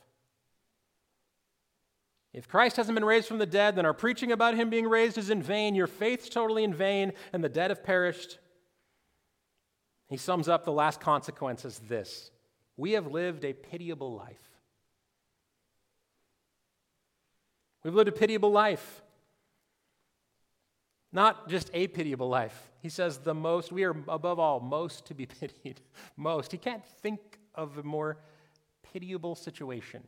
If 2.32 2.48
Christ 2.48 2.76
hasn't 2.76 2.94
been 2.94 3.04
raised 3.04 3.26
from 3.26 3.38
the 3.38 3.46
dead, 3.46 3.74
then 3.74 3.84
our 3.84 3.92
preaching 3.92 4.30
about 4.30 4.54
him 4.54 4.70
being 4.70 4.86
raised 4.86 5.18
is 5.18 5.30
in 5.30 5.42
vain, 5.42 5.74
your 5.74 5.88
faith's 5.88 6.28
totally 6.28 6.62
in 6.62 6.72
vain, 6.72 7.12
and 7.32 7.42
the 7.42 7.48
dead 7.48 7.70
have 7.70 7.82
perished. 7.82 8.38
He 10.10 10.16
sums 10.16 10.48
up 10.48 10.64
the 10.64 10.72
last 10.72 11.00
consequence 11.00 11.64
as 11.64 11.78
this 11.78 12.32
We 12.76 12.92
have 12.92 13.06
lived 13.06 13.44
a 13.44 13.52
pitiable 13.52 14.12
life. 14.14 14.50
We've 17.84 17.94
lived 17.94 18.08
a 18.08 18.12
pitiable 18.12 18.50
life. 18.50 19.02
Not 21.12 21.48
just 21.48 21.70
a 21.72 21.86
pitiable 21.86 22.28
life. 22.28 22.70
He 22.82 22.88
says 22.88 23.18
the 23.18 23.34
most, 23.34 23.72
we 23.72 23.84
are 23.84 23.96
above 24.08 24.38
all 24.38 24.60
most 24.60 25.06
to 25.06 25.14
be 25.14 25.26
pitied. 25.40 25.80
Most. 26.16 26.52
He 26.52 26.58
can't 26.58 26.84
think 26.84 27.38
of 27.54 27.78
a 27.78 27.82
more 27.82 28.18
pitiable 28.92 29.34
situation 29.34 30.02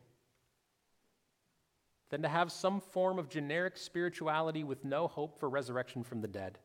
than 2.11 2.23
to 2.23 2.29
have 2.29 2.51
some 2.53 2.81
form 2.81 3.19
of 3.19 3.29
generic 3.29 3.77
spirituality 3.77 4.65
with 4.65 4.85
no 4.85 5.07
hope 5.07 5.39
for 5.39 5.49
resurrection 5.49 6.03
from 6.03 6.21
the 6.21 6.29
dead. 6.29 6.59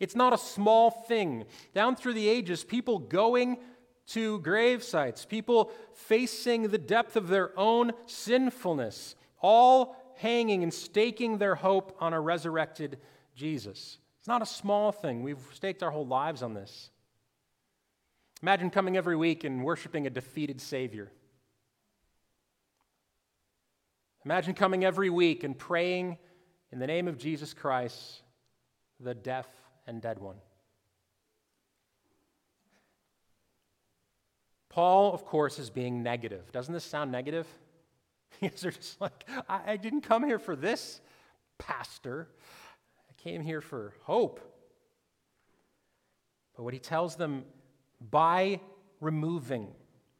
It's 0.00 0.16
not 0.16 0.32
a 0.32 0.38
small 0.38 0.90
thing. 0.90 1.44
Down 1.74 1.96
through 1.96 2.14
the 2.14 2.28
ages, 2.28 2.64
people 2.64 2.98
going 2.98 3.58
to 4.08 4.40
grave 4.40 4.82
sites, 4.82 5.24
people 5.24 5.70
facing 5.94 6.68
the 6.68 6.78
depth 6.78 7.16
of 7.16 7.28
their 7.28 7.58
own 7.58 7.92
sinfulness, 8.06 9.14
all 9.40 9.96
hanging 10.16 10.62
and 10.62 10.72
staking 10.72 11.38
their 11.38 11.54
hope 11.54 11.96
on 12.00 12.12
a 12.12 12.20
resurrected 12.20 12.98
Jesus. 13.34 13.98
It's 14.18 14.28
not 14.28 14.42
a 14.42 14.46
small 14.46 14.92
thing. 14.92 15.22
We've 15.22 15.38
staked 15.52 15.82
our 15.82 15.90
whole 15.90 16.06
lives 16.06 16.42
on 16.42 16.54
this. 16.54 16.90
Imagine 18.42 18.70
coming 18.70 18.96
every 18.96 19.16
week 19.16 19.44
and 19.44 19.64
worshiping 19.64 20.06
a 20.06 20.10
defeated 20.10 20.60
Savior. 20.60 21.10
Imagine 24.24 24.54
coming 24.54 24.84
every 24.84 25.10
week 25.10 25.44
and 25.44 25.58
praying 25.58 26.18
in 26.72 26.78
the 26.78 26.86
name 26.86 27.08
of 27.08 27.18
Jesus 27.18 27.54
Christ, 27.54 28.22
the 29.00 29.14
deaf 29.14 29.46
and 29.86 30.00
dead 30.00 30.18
one. 30.18 30.36
Paul, 34.68 35.14
of 35.14 35.24
course, 35.24 35.58
is 35.58 35.70
being 35.70 36.02
negative. 36.02 36.50
Doesn't 36.50 36.74
this 36.74 36.84
sound 36.84 37.12
negative? 37.12 37.46
They're 38.40 38.72
just 38.72 39.00
like, 39.00 39.24
I, 39.48 39.60
I 39.72 39.76
didn't 39.76 40.00
come 40.00 40.24
here 40.24 40.40
for 40.40 40.56
this, 40.56 41.00
Pastor 41.58 42.28
I 43.08 43.22
came 43.22 43.42
here 43.42 43.60
for 43.60 43.94
hope. 44.02 44.40
But 46.56 46.64
what 46.64 46.74
he 46.74 46.80
tells 46.80 47.16
them 47.16 47.44
by 48.10 48.60
removing 49.00 49.68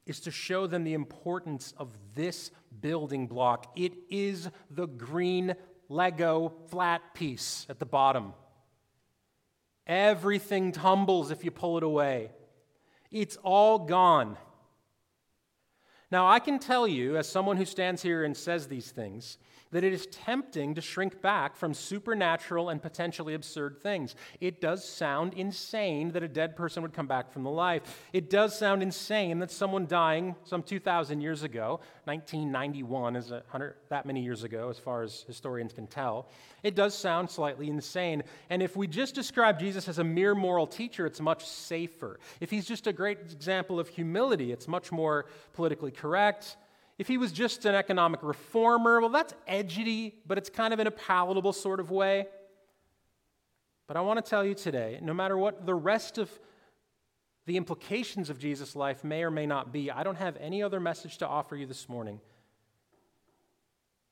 is 0.07 0.21
to 0.21 0.31
show 0.31 0.67
them 0.67 0.85
the 0.85 0.95
importance 0.95 1.75
of 1.79 1.91
this 2.15 2.51
building 2.81 3.27
block. 3.27 3.73
It 3.77 3.95
is 4.11 4.49
the 4.71 4.87
green 4.87 5.55
Lego 5.89 6.53
flat 6.69 7.15
piece 7.15 7.67
at 7.69 7.79
the 7.79 7.87
bottom. 7.87 8.33
Everything 9.87 10.73
tumbles 10.73 11.31
if 11.31 11.45
you 11.45 11.51
pull 11.51 11.77
it 11.77 11.83
away. 11.83 12.31
It's 13.11 13.37
all 13.43 13.79
gone. 13.79 14.37
Now, 16.11 16.29
I 16.29 16.39
can 16.39 16.59
tell 16.59 16.87
you, 16.87 17.17
as 17.17 17.29
someone 17.29 17.57
who 17.57 17.65
stands 17.65 18.03
here 18.03 18.25
and 18.25 18.37
says 18.37 18.69
these 18.69 18.91
things, 18.91 19.39
that 19.75 19.83
it 19.83 19.93
is 19.93 20.07
tempting 20.07 20.77
to 20.77 20.81
shrink 20.81 21.21
back 21.21 21.57
from 21.57 21.75
supernatural 21.75 22.69
and 22.69 22.81
potentially 22.81 23.35
absurd 23.35 23.81
things. 23.83 24.15
It 24.41 24.61
does 24.61 24.89
sound 24.89 25.35
insane 25.35 26.13
that 26.13 26.23
a 26.23 26.29
dead 26.29 26.55
person 26.55 26.81
would 26.85 26.93
come 26.93 27.09
back 27.09 27.33
from 27.33 27.43
the 27.43 27.51
life. 27.51 27.83
It 28.13 28.31
does 28.31 28.57
sound 28.57 28.85
insane 28.85 29.41
that 29.41 29.51
someone 29.51 29.87
dying 29.87 30.37
some 30.45 30.63
2,000 30.63 31.21
years 31.21 31.43
ago, 31.43 31.81
1991 32.05 33.17
is 33.17 33.33
that 33.89 34.07
many 34.07 34.23
years 34.23 34.45
ago, 34.45 34.71
as 34.71 34.79
far 34.79 35.03
as 35.03 35.25
historians 35.27 35.73
can 35.73 35.89
tell, 35.89 36.29
it 36.63 36.77
does 36.77 36.97
sound 36.97 37.29
slightly 37.29 37.69
insane. 37.69 38.23
And 38.51 38.63
if 38.63 38.77
we 38.77 38.87
just 38.87 39.17
describe 39.17 39.59
Jesus 39.59 39.89
as 39.89 39.99
a 39.99 40.05
mere 40.05 40.37
moral 40.37 40.69
teacher, 40.69 41.05
it's 41.05 41.21
much 41.21 41.45
safer. 41.45 42.21
If 42.39 42.49
he's 42.49 42.65
just 42.65 42.87
a 42.87 42.93
great 42.93 43.19
example 43.33 43.81
of 43.81 43.89
humility, 43.89 44.53
it's 44.53 44.69
much 44.69 44.93
more 44.93 45.27
politically 45.53 45.91
correct. 45.91 46.59
If 46.99 47.09
he 47.09 47.19
was 47.19 47.33
just 47.33 47.65
an 47.65 47.75
economic 47.75 48.23
reformer, 48.23 49.01
well, 49.01 49.11
that's 49.11 49.35
edgy, 49.47 50.15
but 50.27 50.39
it's 50.39 50.49
kind 50.49 50.73
of 50.73 50.81
in 50.81 50.87
a 50.87 50.93
palatable 50.93 51.53
sort 51.53 51.81
of 51.81 51.91
way. 51.91 52.27
But 53.87 53.97
I 53.97 54.01
want 54.01 54.25
to 54.25 54.29
tell 54.29 54.45
you 54.45 54.55
today 54.55 54.99
no 55.03 55.13
matter 55.13 55.37
what 55.37 55.67
the 55.67 55.75
rest 55.75 56.19
of 56.19 56.31
the 57.47 57.57
implications 57.57 58.31
of 58.31 58.39
Jesus' 58.39 58.75
life 58.75 59.05
may 59.05 59.23
or 59.23 59.31
may 59.31 59.45
not 59.45 59.73
be, 59.73 59.91
I 59.91 60.03
don't 60.03 60.17
have 60.17 60.37
any 60.39 60.63
other 60.63 60.81
message 60.81 61.19
to 61.19 61.29
offer 61.29 61.57
you 61.57 61.67
this 61.67 61.89
morning 61.89 62.21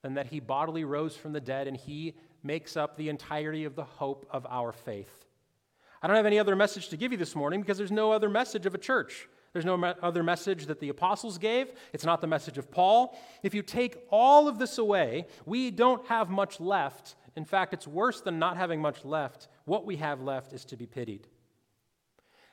than 0.03 0.15
that 0.15 0.27
he 0.27 0.39
bodily 0.39 0.83
rose 0.83 1.15
from 1.15 1.33
the 1.33 1.41
dead 1.41 1.67
and 1.67 1.75
he 1.75 2.13
makes 2.43 2.77
up 2.77 2.97
the 2.97 3.09
entirety 3.09 3.63
of 3.63 3.75
the 3.75 3.85
hope 3.85 4.27
of 4.29 4.45
our 4.47 4.71
faith. 4.71 5.25
I 6.01 6.07
don't 6.07 6.17
have 6.17 6.25
any 6.25 6.37
other 6.37 6.55
message 6.55 6.89
to 6.89 6.97
give 6.97 7.13
you 7.13 7.17
this 7.17 7.35
morning 7.35 7.61
because 7.61 7.77
there's 7.77 7.91
no 7.91 8.11
other 8.11 8.29
message 8.29 8.65
of 8.65 8.75
a 8.75 8.77
church. 8.77 9.27
There's 9.53 9.65
no 9.65 9.75
other 10.01 10.23
message 10.23 10.65
that 10.65 10.79
the 10.79 10.89
apostles 10.89 11.37
gave. 11.37 11.71
It's 11.93 12.05
not 12.05 12.21
the 12.21 12.27
message 12.27 12.57
of 12.57 12.71
Paul. 12.71 13.17
If 13.43 13.53
you 13.53 13.61
take 13.61 13.97
all 14.09 14.47
of 14.47 14.57
this 14.57 14.79
away, 14.79 15.27
we 15.45 15.69
don't 15.69 16.05
have 16.07 16.29
much 16.29 16.59
left. 16.59 17.15
In 17.35 17.45
fact, 17.45 17.73
it's 17.73 17.87
worse 17.87 18.19
than 18.19 18.39
not 18.39 18.57
having 18.57 18.81
much 18.81 19.05
left. 19.05 19.47
What 19.65 19.85
we 19.85 19.97
have 19.97 20.21
left 20.21 20.53
is 20.53 20.65
to 20.65 20.75
be 20.75 20.87
pitied. 20.87 21.27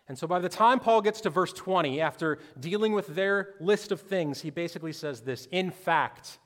And 0.09 0.19
so 0.19 0.27
by 0.27 0.41
the 0.41 0.49
time 0.49 0.79
Paul 0.79 1.01
gets 1.01 1.21
to 1.23 1.31
verse 1.31 1.53
20, 1.53 2.01
after 2.01 2.39
dealing 2.59 2.93
with 2.93 3.07
their 3.07 3.55
list 3.61 3.93
of 3.93 4.01
things, 4.01 4.41
he 4.41 4.51
basically 4.51 4.93
says 4.93 5.21
this 5.21 5.47
in 5.53 5.71
fact, 5.71 6.39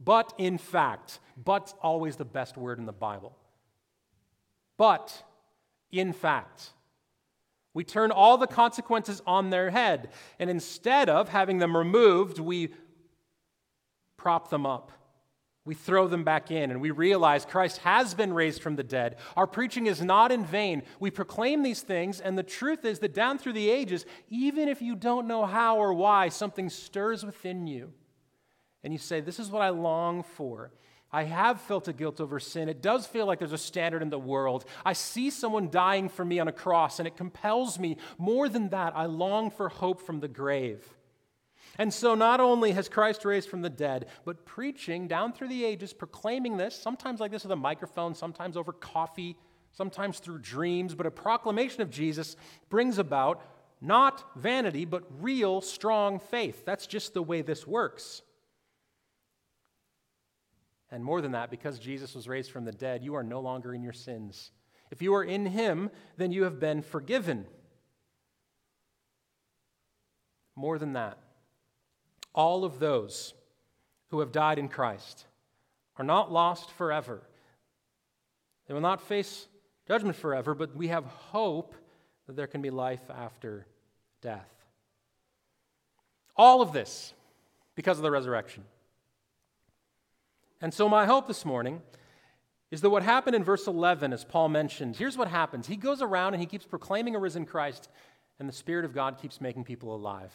but 0.00 0.34
in 0.36 0.58
fact, 0.58 1.20
but's 1.36 1.74
always 1.80 2.16
the 2.16 2.24
best 2.24 2.56
word 2.56 2.78
in 2.78 2.86
the 2.86 2.92
Bible. 2.92 3.38
But 4.76 5.22
in 5.92 6.12
fact, 6.12 6.70
we 7.74 7.82
turn 7.82 8.12
all 8.12 8.38
the 8.38 8.46
consequences 8.46 9.20
on 9.26 9.50
their 9.50 9.70
head. 9.70 10.10
And 10.38 10.48
instead 10.48 11.08
of 11.08 11.28
having 11.28 11.58
them 11.58 11.76
removed, 11.76 12.38
we 12.38 12.72
prop 14.16 14.48
them 14.48 14.64
up. 14.64 14.92
We 15.66 15.74
throw 15.74 16.08
them 16.08 16.24
back 16.24 16.50
in 16.50 16.70
and 16.70 16.80
we 16.80 16.90
realize 16.90 17.44
Christ 17.44 17.78
has 17.78 18.14
been 18.14 18.32
raised 18.32 18.62
from 18.62 18.76
the 18.76 18.84
dead. 18.84 19.16
Our 19.36 19.46
preaching 19.46 19.86
is 19.86 20.00
not 20.02 20.30
in 20.30 20.44
vain. 20.44 20.82
We 21.00 21.10
proclaim 21.10 21.62
these 21.62 21.80
things, 21.80 22.20
and 22.20 22.36
the 22.36 22.42
truth 22.42 22.84
is 22.84 22.98
that 22.98 23.14
down 23.14 23.38
through 23.38 23.54
the 23.54 23.70
ages, 23.70 24.04
even 24.28 24.68
if 24.68 24.82
you 24.82 24.94
don't 24.94 25.26
know 25.26 25.46
how 25.46 25.78
or 25.78 25.94
why, 25.94 26.28
something 26.28 26.68
stirs 26.68 27.24
within 27.24 27.66
you. 27.66 27.92
And 28.82 28.92
you 28.92 28.98
say, 28.98 29.22
This 29.22 29.40
is 29.40 29.50
what 29.50 29.62
I 29.62 29.70
long 29.70 30.22
for. 30.22 30.70
I 31.14 31.22
have 31.22 31.60
felt 31.60 31.86
a 31.86 31.92
guilt 31.92 32.20
over 32.20 32.40
sin. 32.40 32.68
It 32.68 32.82
does 32.82 33.06
feel 33.06 33.24
like 33.24 33.38
there's 33.38 33.52
a 33.52 33.58
standard 33.58 34.02
in 34.02 34.10
the 34.10 34.18
world. 34.18 34.64
I 34.84 34.94
see 34.94 35.30
someone 35.30 35.70
dying 35.70 36.08
for 36.08 36.24
me 36.24 36.40
on 36.40 36.48
a 36.48 36.52
cross, 36.52 36.98
and 36.98 37.06
it 37.06 37.16
compels 37.16 37.78
me. 37.78 37.98
More 38.18 38.48
than 38.48 38.70
that, 38.70 38.96
I 38.96 39.06
long 39.06 39.52
for 39.52 39.68
hope 39.68 40.00
from 40.00 40.18
the 40.18 40.26
grave. 40.26 40.84
And 41.78 41.94
so, 41.94 42.16
not 42.16 42.40
only 42.40 42.72
has 42.72 42.88
Christ 42.88 43.24
raised 43.24 43.48
from 43.48 43.62
the 43.62 43.70
dead, 43.70 44.06
but 44.24 44.44
preaching 44.44 45.06
down 45.06 45.32
through 45.32 45.48
the 45.48 45.64
ages, 45.64 45.92
proclaiming 45.92 46.56
this, 46.56 46.74
sometimes 46.74 47.20
like 47.20 47.30
this 47.30 47.44
with 47.44 47.52
a 47.52 47.56
microphone, 47.56 48.16
sometimes 48.16 48.56
over 48.56 48.72
coffee, 48.72 49.36
sometimes 49.70 50.18
through 50.18 50.38
dreams, 50.38 50.96
but 50.96 51.06
a 51.06 51.12
proclamation 51.12 51.80
of 51.80 51.90
Jesus 51.90 52.34
brings 52.70 52.98
about 52.98 53.40
not 53.80 54.24
vanity, 54.34 54.84
but 54.84 55.04
real, 55.20 55.60
strong 55.60 56.18
faith. 56.18 56.64
That's 56.64 56.88
just 56.88 57.14
the 57.14 57.22
way 57.22 57.40
this 57.40 57.68
works. 57.68 58.22
And 60.94 61.02
more 61.04 61.20
than 61.20 61.32
that, 61.32 61.50
because 61.50 61.80
Jesus 61.80 62.14
was 62.14 62.28
raised 62.28 62.52
from 62.52 62.64
the 62.64 62.70
dead, 62.70 63.02
you 63.02 63.16
are 63.16 63.24
no 63.24 63.40
longer 63.40 63.74
in 63.74 63.82
your 63.82 63.92
sins. 63.92 64.52
If 64.92 65.02
you 65.02 65.12
are 65.16 65.24
in 65.24 65.44
him, 65.44 65.90
then 66.16 66.30
you 66.30 66.44
have 66.44 66.60
been 66.60 66.82
forgiven. 66.82 67.46
More 70.54 70.78
than 70.78 70.92
that, 70.92 71.18
all 72.32 72.64
of 72.64 72.78
those 72.78 73.34
who 74.10 74.20
have 74.20 74.30
died 74.30 74.56
in 74.56 74.68
Christ 74.68 75.26
are 75.96 76.04
not 76.04 76.30
lost 76.30 76.70
forever. 76.70 77.22
They 78.68 78.74
will 78.74 78.80
not 78.80 79.00
face 79.00 79.48
judgment 79.88 80.14
forever, 80.14 80.54
but 80.54 80.76
we 80.76 80.86
have 80.88 81.06
hope 81.06 81.74
that 82.28 82.36
there 82.36 82.46
can 82.46 82.62
be 82.62 82.70
life 82.70 83.10
after 83.10 83.66
death. 84.22 84.48
All 86.36 86.62
of 86.62 86.72
this 86.72 87.12
because 87.74 87.98
of 87.98 88.04
the 88.04 88.12
resurrection. 88.12 88.62
And 90.64 90.72
so, 90.72 90.88
my 90.88 91.04
hope 91.04 91.26
this 91.26 91.44
morning 91.44 91.82
is 92.70 92.80
that 92.80 92.88
what 92.88 93.02
happened 93.02 93.36
in 93.36 93.44
verse 93.44 93.66
11, 93.66 94.14
as 94.14 94.24
Paul 94.24 94.48
mentioned, 94.48 94.96
here's 94.96 95.18
what 95.18 95.28
happens. 95.28 95.66
He 95.66 95.76
goes 95.76 96.00
around 96.00 96.32
and 96.32 96.40
he 96.40 96.46
keeps 96.46 96.64
proclaiming 96.64 97.14
a 97.14 97.18
risen 97.18 97.44
Christ, 97.44 97.90
and 98.38 98.48
the 98.48 98.52
Spirit 98.54 98.86
of 98.86 98.94
God 98.94 99.18
keeps 99.20 99.42
making 99.42 99.64
people 99.64 99.94
alive. 99.94 100.32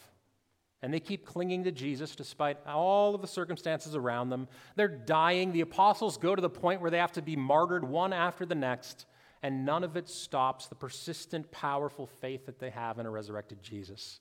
And 0.82 0.94
they 0.94 1.00
keep 1.00 1.26
clinging 1.26 1.64
to 1.64 1.72
Jesus 1.72 2.14
despite 2.14 2.58
all 2.64 3.16
of 3.16 3.22
the 3.22 3.26
circumstances 3.26 3.96
around 3.96 4.30
them. 4.30 4.46
They're 4.76 4.86
dying. 4.86 5.50
The 5.50 5.62
apostles 5.62 6.16
go 6.16 6.36
to 6.36 6.40
the 6.40 6.48
point 6.48 6.80
where 6.80 6.92
they 6.92 6.98
have 6.98 7.10
to 7.14 7.22
be 7.22 7.34
martyred 7.34 7.82
one 7.82 8.12
after 8.12 8.46
the 8.46 8.54
next, 8.54 9.06
and 9.42 9.66
none 9.66 9.82
of 9.82 9.96
it 9.96 10.08
stops 10.08 10.68
the 10.68 10.76
persistent, 10.76 11.50
powerful 11.50 12.06
faith 12.06 12.46
that 12.46 12.60
they 12.60 12.70
have 12.70 13.00
in 13.00 13.06
a 13.06 13.10
resurrected 13.10 13.64
Jesus. 13.64 14.20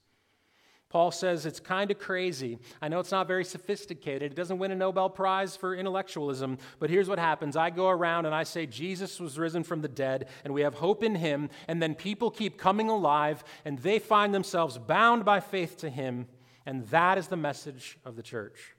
Paul 0.89 1.11
says 1.11 1.45
it's 1.45 1.59
kind 1.59 1.91
of 1.91 1.99
crazy. 1.99 2.57
I 2.81 2.87
know 2.87 2.99
it's 2.99 3.11
not 3.11 3.27
very 3.27 3.45
sophisticated. 3.45 4.31
It 4.31 4.35
doesn't 4.35 4.57
win 4.57 4.71
a 4.71 4.75
Nobel 4.75 5.07
Prize 5.07 5.55
for 5.55 5.75
intellectualism, 5.75 6.57
but 6.79 6.89
here's 6.89 7.07
what 7.07 7.19
happens 7.19 7.55
I 7.55 7.69
go 7.69 7.89
around 7.89 8.25
and 8.25 8.33
I 8.33 8.41
say, 8.41 8.65
Jesus 8.65 9.19
was 9.19 9.37
risen 9.37 9.63
from 9.63 9.81
the 9.81 9.87
dead, 9.87 10.27
and 10.43 10.51
we 10.51 10.61
have 10.61 10.73
hope 10.73 11.03
in 11.03 11.13
him. 11.13 11.49
And 11.67 11.81
then 11.81 11.93
people 11.93 12.31
keep 12.31 12.57
coming 12.57 12.89
alive, 12.89 13.43
and 13.65 13.77
they 13.77 13.99
find 13.99 14.33
themselves 14.33 14.79
bound 14.79 15.25
by 15.25 15.41
faith 15.41 15.77
to 15.77 15.89
him. 15.91 16.27
And 16.65 16.87
that 16.87 17.19
is 17.19 17.27
the 17.27 17.37
message 17.37 17.99
of 18.03 18.15
the 18.15 18.23
church. 18.23 18.75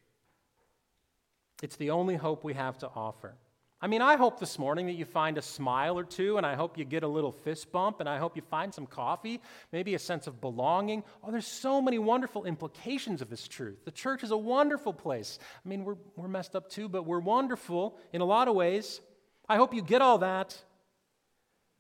It's 1.63 1.77
the 1.77 1.91
only 1.91 2.17
hope 2.17 2.43
we 2.43 2.55
have 2.55 2.79
to 2.79 2.89
offer. 2.89 3.37
I 3.83 3.87
mean, 3.87 4.03
I 4.03 4.17
hope 4.17 4.39
this 4.39 4.59
morning 4.59 4.87
that 4.87 4.93
you 4.93 5.07
find 5.07 5.39
a 5.39 5.43
smile 5.43 5.99
or 5.99 6.05
two, 6.05 6.37
and 6.37 6.45
I 6.45 6.55
hope 6.55 6.77
you 6.77 6.85
get 6.85 7.03
a 7.03 7.09
little 7.09 7.33
fist 7.33 7.73
bump, 7.73 8.01
and 8.01 8.09
I 8.09 8.19
hope 8.19 8.37
you 8.37 8.43
find 8.43 8.75
some 8.75 8.87
coffee, 8.87 9.41
maybe 9.73 9.95
a 9.95 9.99
sense 9.99 10.27
of 10.27 10.39
belonging. 10.39 11.03
Oh, 11.25 11.31
there's 11.31 11.47
so 11.47 11.81
many 11.81 11.99
wonderful 11.99 12.45
implications 12.45 13.23
of 13.23 13.31
this 13.31 13.49
truth. 13.49 13.87
The 13.87 13.91
church 13.91 14.23
is 14.23 14.33
a 14.33 14.37
wonderful 14.37 14.93
place. 14.93 15.39
I 15.65 15.69
mean, 15.69 15.85
we're, 15.85 15.97
we're 16.15 16.29
messed 16.29 16.55
up 16.55 16.69
too, 16.69 16.91
but 16.91 17.07
we're 17.07 17.21
wonderful 17.21 17.97
in 18.13 18.21
a 18.21 18.27
lot 18.27 18.49
of 18.49 18.55
ways. 18.55 19.01
I 19.49 19.57
hope 19.57 19.73
you 19.73 19.81
get 19.81 20.03
all 20.03 20.19
that, 20.19 20.63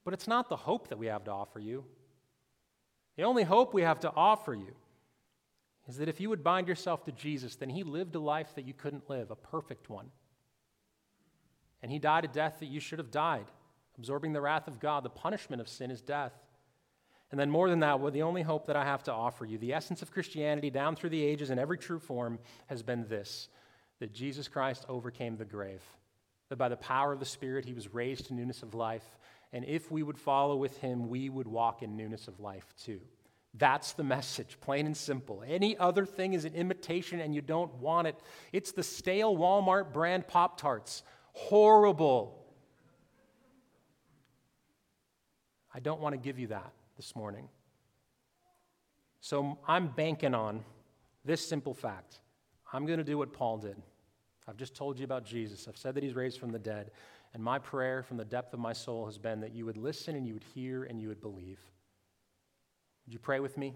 but 0.02 0.14
it's 0.14 0.26
not 0.26 0.48
the 0.48 0.56
hope 0.56 0.88
that 0.88 0.98
we 0.98 1.08
have 1.08 1.24
to 1.24 1.32
offer 1.32 1.60
you. 1.60 1.84
The 3.18 3.24
only 3.24 3.42
hope 3.42 3.74
we 3.74 3.82
have 3.82 4.00
to 4.00 4.12
offer 4.16 4.54
you 4.54 4.74
is 5.86 5.98
that 5.98 6.08
if 6.08 6.18
you 6.18 6.30
would 6.30 6.42
bind 6.42 6.66
yourself 6.66 7.04
to 7.04 7.12
Jesus, 7.12 7.56
then 7.56 7.68
He 7.68 7.82
lived 7.82 8.14
a 8.14 8.20
life 8.20 8.54
that 8.54 8.64
you 8.64 8.72
couldn't 8.72 9.10
live, 9.10 9.30
a 9.30 9.36
perfect 9.36 9.90
one. 9.90 10.06
And 11.82 11.90
he 11.90 11.98
died 11.98 12.24
a 12.24 12.28
death 12.28 12.58
that 12.60 12.66
you 12.66 12.80
should 12.80 12.98
have 12.98 13.10
died, 13.10 13.46
absorbing 13.98 14.32
the 14.32 14.40
wrath 14.40 14.68
of 14.68 14.80
God. 14.80 15.04
The 15.04 15.10
punishment 15.10 15.60
of 15.60 15.68
sin 15.68 15.90
is 15.90 16.00
death. 16.00 16.32
And 17.30 17.38
then, 17.38 17.50
more 17.50 17.70
than 17.70 17.80
that, 17.80 18.00
well, 18.00 18.10
the 18.10 18.22
only 18.22 18.42
hope 18.42 18.66
that 18.66 18.76
I 18.76 18.84
have 18.84 19.04
to 19.04 19.12
offer 19.12 19.44
you, 19.44 19.56
the 19.56 19.72
essence 19.72 20.02
of 20.02 20.10
Christianity 20.10 20.68
down 20.68 20.96
through 20.96 21.10
the 21.10 21.24
ages 21.24 21.50
in 21.50 21.58
every 21.58 21.78
true 21.78 22.00
form, 22.00 22.38
has 22.66 22.82
been 22.82 23.06
this 23.08 23.48
that 24.00 24.12
Jesus 24.14 24.48
Christ 24.48 24.86
overcame 24.88 25.36
the 25.36 25.44
grave, 25.44 25.82
that 26.48 26.56
by 26.56 26.70
the 26.70 26.76
power 26.76 27.12
of 27.12 27.20
the 27.20 27.26
Spirit, 27.26 27.66
he 27.66 27.74
was 27.74 27.92
raised 27.92 28.26
to 28.26 28.34
newness 28.34 28.62
of 28.62 28.74
life. 28.74 29.04
And 29.52 29.64
if 29.66 29.90
we 29.90 30.02
would 30.02 30.18
follow 30.18 30.56
with 30.56 30.78
him, 30.78 31.08
we 31.08 31.28
would 31.28 31.46
walk 31.46 31.82
in 31.82 31.96
newness 31.96 32.26
of 32.26 32.40
life 32.40 32.74
too. 32.82 33.00
That's 33.54 33.92
the 33.92 34.04
message, 34.04 34.56
plain 34.60 34.86
and 34.86 34.96
simple. 34.96 35.42
Any 35.46 35.76
other 35.76 36.06
thing 36.06 36.34
is 36.34 36.44
an 36.44 36.54
imitation 36.54 37.20
and 37.20 37.34
you 37.34 37.42
don't 37.42 37.74
want 37.74 38.06
it. 38.06 38.16
It's 38.52 38.72
the 38.72 38.82
stale 38.82 39.36
Walmart 39.36 39.92
brand 39.92 40.28
Pop 40.28 40.58
Tarts 40.58 41.02
horrible. 41.48 42.36
I 45.74 45.80
don't 45.80 46.00
want 46.00 46.14
to 46.14 46.18
give 46.18 46.38
you 46.38 46.48
that 46.48 46.72
this 46.96 47.14
morning. 47.14 47.48
So 49.20 49.58
I'm 49.66 49.88
banking 49.88 50.34
on 50.34 50.64
this 51.24 51.46
simple 51.46 51.74
fact 51.74 52.20
I'm 52.72 52.86
going 52.86 52.98
to 52.98 53.04
do 53.04 53.18
what 53.18 53.32
Paul 53.32 53.58
did. 53.58 53.76
I've 54.46 54.56
just 54.56 54.74
told 54.74 54.98
you 54.98 55.04
about 55.04 55.24
Jesus. 55.24 55.66
I've 55.68 55.76
said 55.76 55.94
that 55.94 56.04
he's 56.04 56.14
raised 56.14 56.38
from 56.38 56.52
the 56.52 56.58
dead. 56.58 56.92
And 57.34 57.42
my 57.42 57.58
prayer 57.58 58.02
from 58.02 58.16
the 58.16 58.24
depth 58.24 58.54
of 58.54 58.60
my 58.60 58.72
soul 58.72 59.06
has 59.06 59.18
been 59.18 59.40
that 59.40 59.52
you 59.52 59.66
would 59.66 59.76
listen 59.76 60.14
and 60.16 60.26
you 60.26 60.34
would 60.34 60.44
hear 60.54 60.84
and 60.84 61.00
you 61.00 61.08
would 61.08 61.20
believe. 61.20 61.58
Would 63.06 63.12
you 63.12 63.18
pray 63.18 63.40
with 63.40 63.56
me? 63.56 63.74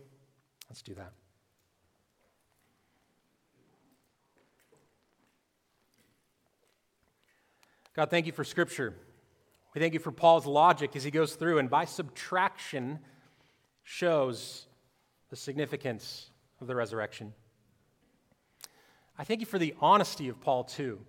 Let's 0.68 0.82
do 0.82 0.94
that. 0.94 1.12
God, 7.94 8.10
thank 8.10 8.26
you 8.26 8.32
for 8.32 8.44
Scripture. 8.44 8.94
We 9.74 9.80
thank 9.80 9.94
you 9.94 10.00
for 10.00 10.12
Paul's 10.12 10.46
logic 10.46 10.96
as 10.96 11.04
he 11.04 11.10
goes 11.10 11.34
through 11.34 11.58
and 11.58 11.70
by 11.70 11.84
subtraction 11.84 12.98
shows 13.82 14.66
the 15.30 15.36
significance 15.36 16.30
of 16.60 16.66
the 16.66 16.74
resurrection. 16.74 17.32
I 19.18 19.24
thank 19.24 19.40
you 19.40 19.46
for 19.46 19.58
the 19.58 19.74
honesty 19.80 20.28
of 20.28 20.40
Paul, 20.40 20.64
too. 20.64 21.00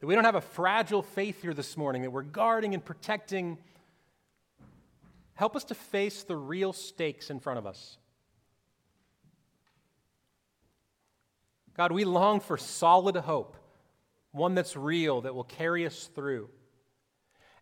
That 0.00 0.06
we 0.06 0.14
don't 0.14 0.24
have 0.24 0.34
a 0.34 0.40
fragile 0.40 1.02
faith 1.02 1.42
here 1.42 1.54
this 1.54 1.76
morning, 1.76 2.02
that 2.02 2.10
we're 2.10 2.22
guarding 2.22 2.74
and 2.74 2.84
protecting. 2.84 3.58
Help 5.34 5.56
us 5.56 5.64
to 5.64 5.74
face 5.74 6.22
the 6.22 6.36
real 6.36 6.72
stakes 6.72 7.30
in 7.30 7.40
front 7.40 7.58
of 7.58 7.66
us. 7.66 7.96
God, 11.74 11.92
we 11.92 12.04
long 12.04 12.40
for 12.40 12.56
solid 12.56 13.16
hope, 13.16 13.56
one 14.38 14.54
that's 14.54 14.76
real, 14.76 15.20
that 15.22 15.34
will 15.34 15.44
carry 15.44 15.86
us 15.86 16.08
through. 16.14 16.48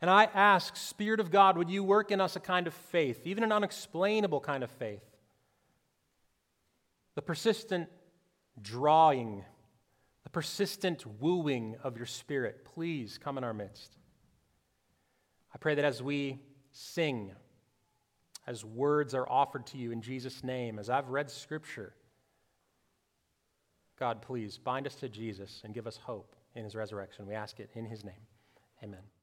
And 0.01 0.11
I 0.11 0.25
ask, 0.25 0.77
Spirit 0.77 1.21
of 1.21 1.31
God, 1.31 1.57
would 1.57 1.71
you 1.71 1.83
work 1.83 2.11
in 2.11 2.21
us 2.21 2.37
a 2.37 2.41
kind 2.41 2.67
of 2.67 2.75
faith, 2.75 3.27
even 3.27 3.43
an 3.43 3.53
unexplainable 3.53 4.41
kind 4.41 4.63
of 4.63 4.71
faith? 4.71 5.03
The 7.15 7.23
persistent 7.23 7.89
drawing, 8.61 9.45
the 10.25 10.31
persistent 10.31 11.05
wooing 11.21 11.77
of 11.83 11.97
your 11.97 12.07
Spirit, 12.07 12.65
please 12.65 13.19
come 13.19 13.39
in 13.39 13.45
our 13.45 13.55
midst. 13.55 13.97
I 15.55 15.59
pray 15.59 15.75
that 15.75 15.85
as 15.85 16.03
we 16.03 16.41
sing, 16.73 17.33
as 18.47 18.65
words 18.65 19.15
are 19.15 19.29
offered 19.29 19.67
to 19.69 19.79
you 19.79 19.93
in 19.93 20.03
Jesus' 20.03 20.45
name, 20.45 20.79
as 20.79 20.91
I've 20.91 21.09
read 21.09 21.31
Scripture, 21.31 21.95
God, 23.99 24.21
please 24.21 24.59
bind 24.59 24.87
us 24.87 24.95
to 24.97 25.09
Jesus 25.09 25.63
and 25.65 25.73
give 25.73 25.87
us 25.87 25.97
hope 25.97 26.36
in 26.57 26.65
his 26.65 26.75
resurrection. 26.75 27.27
We 27.27 27.35
ask 27.35 27.61
it 27.61 27.71
in 27.75 27.85
his 27.85 28.05
name. 28.05 28.27
Amen. 28.83 29.16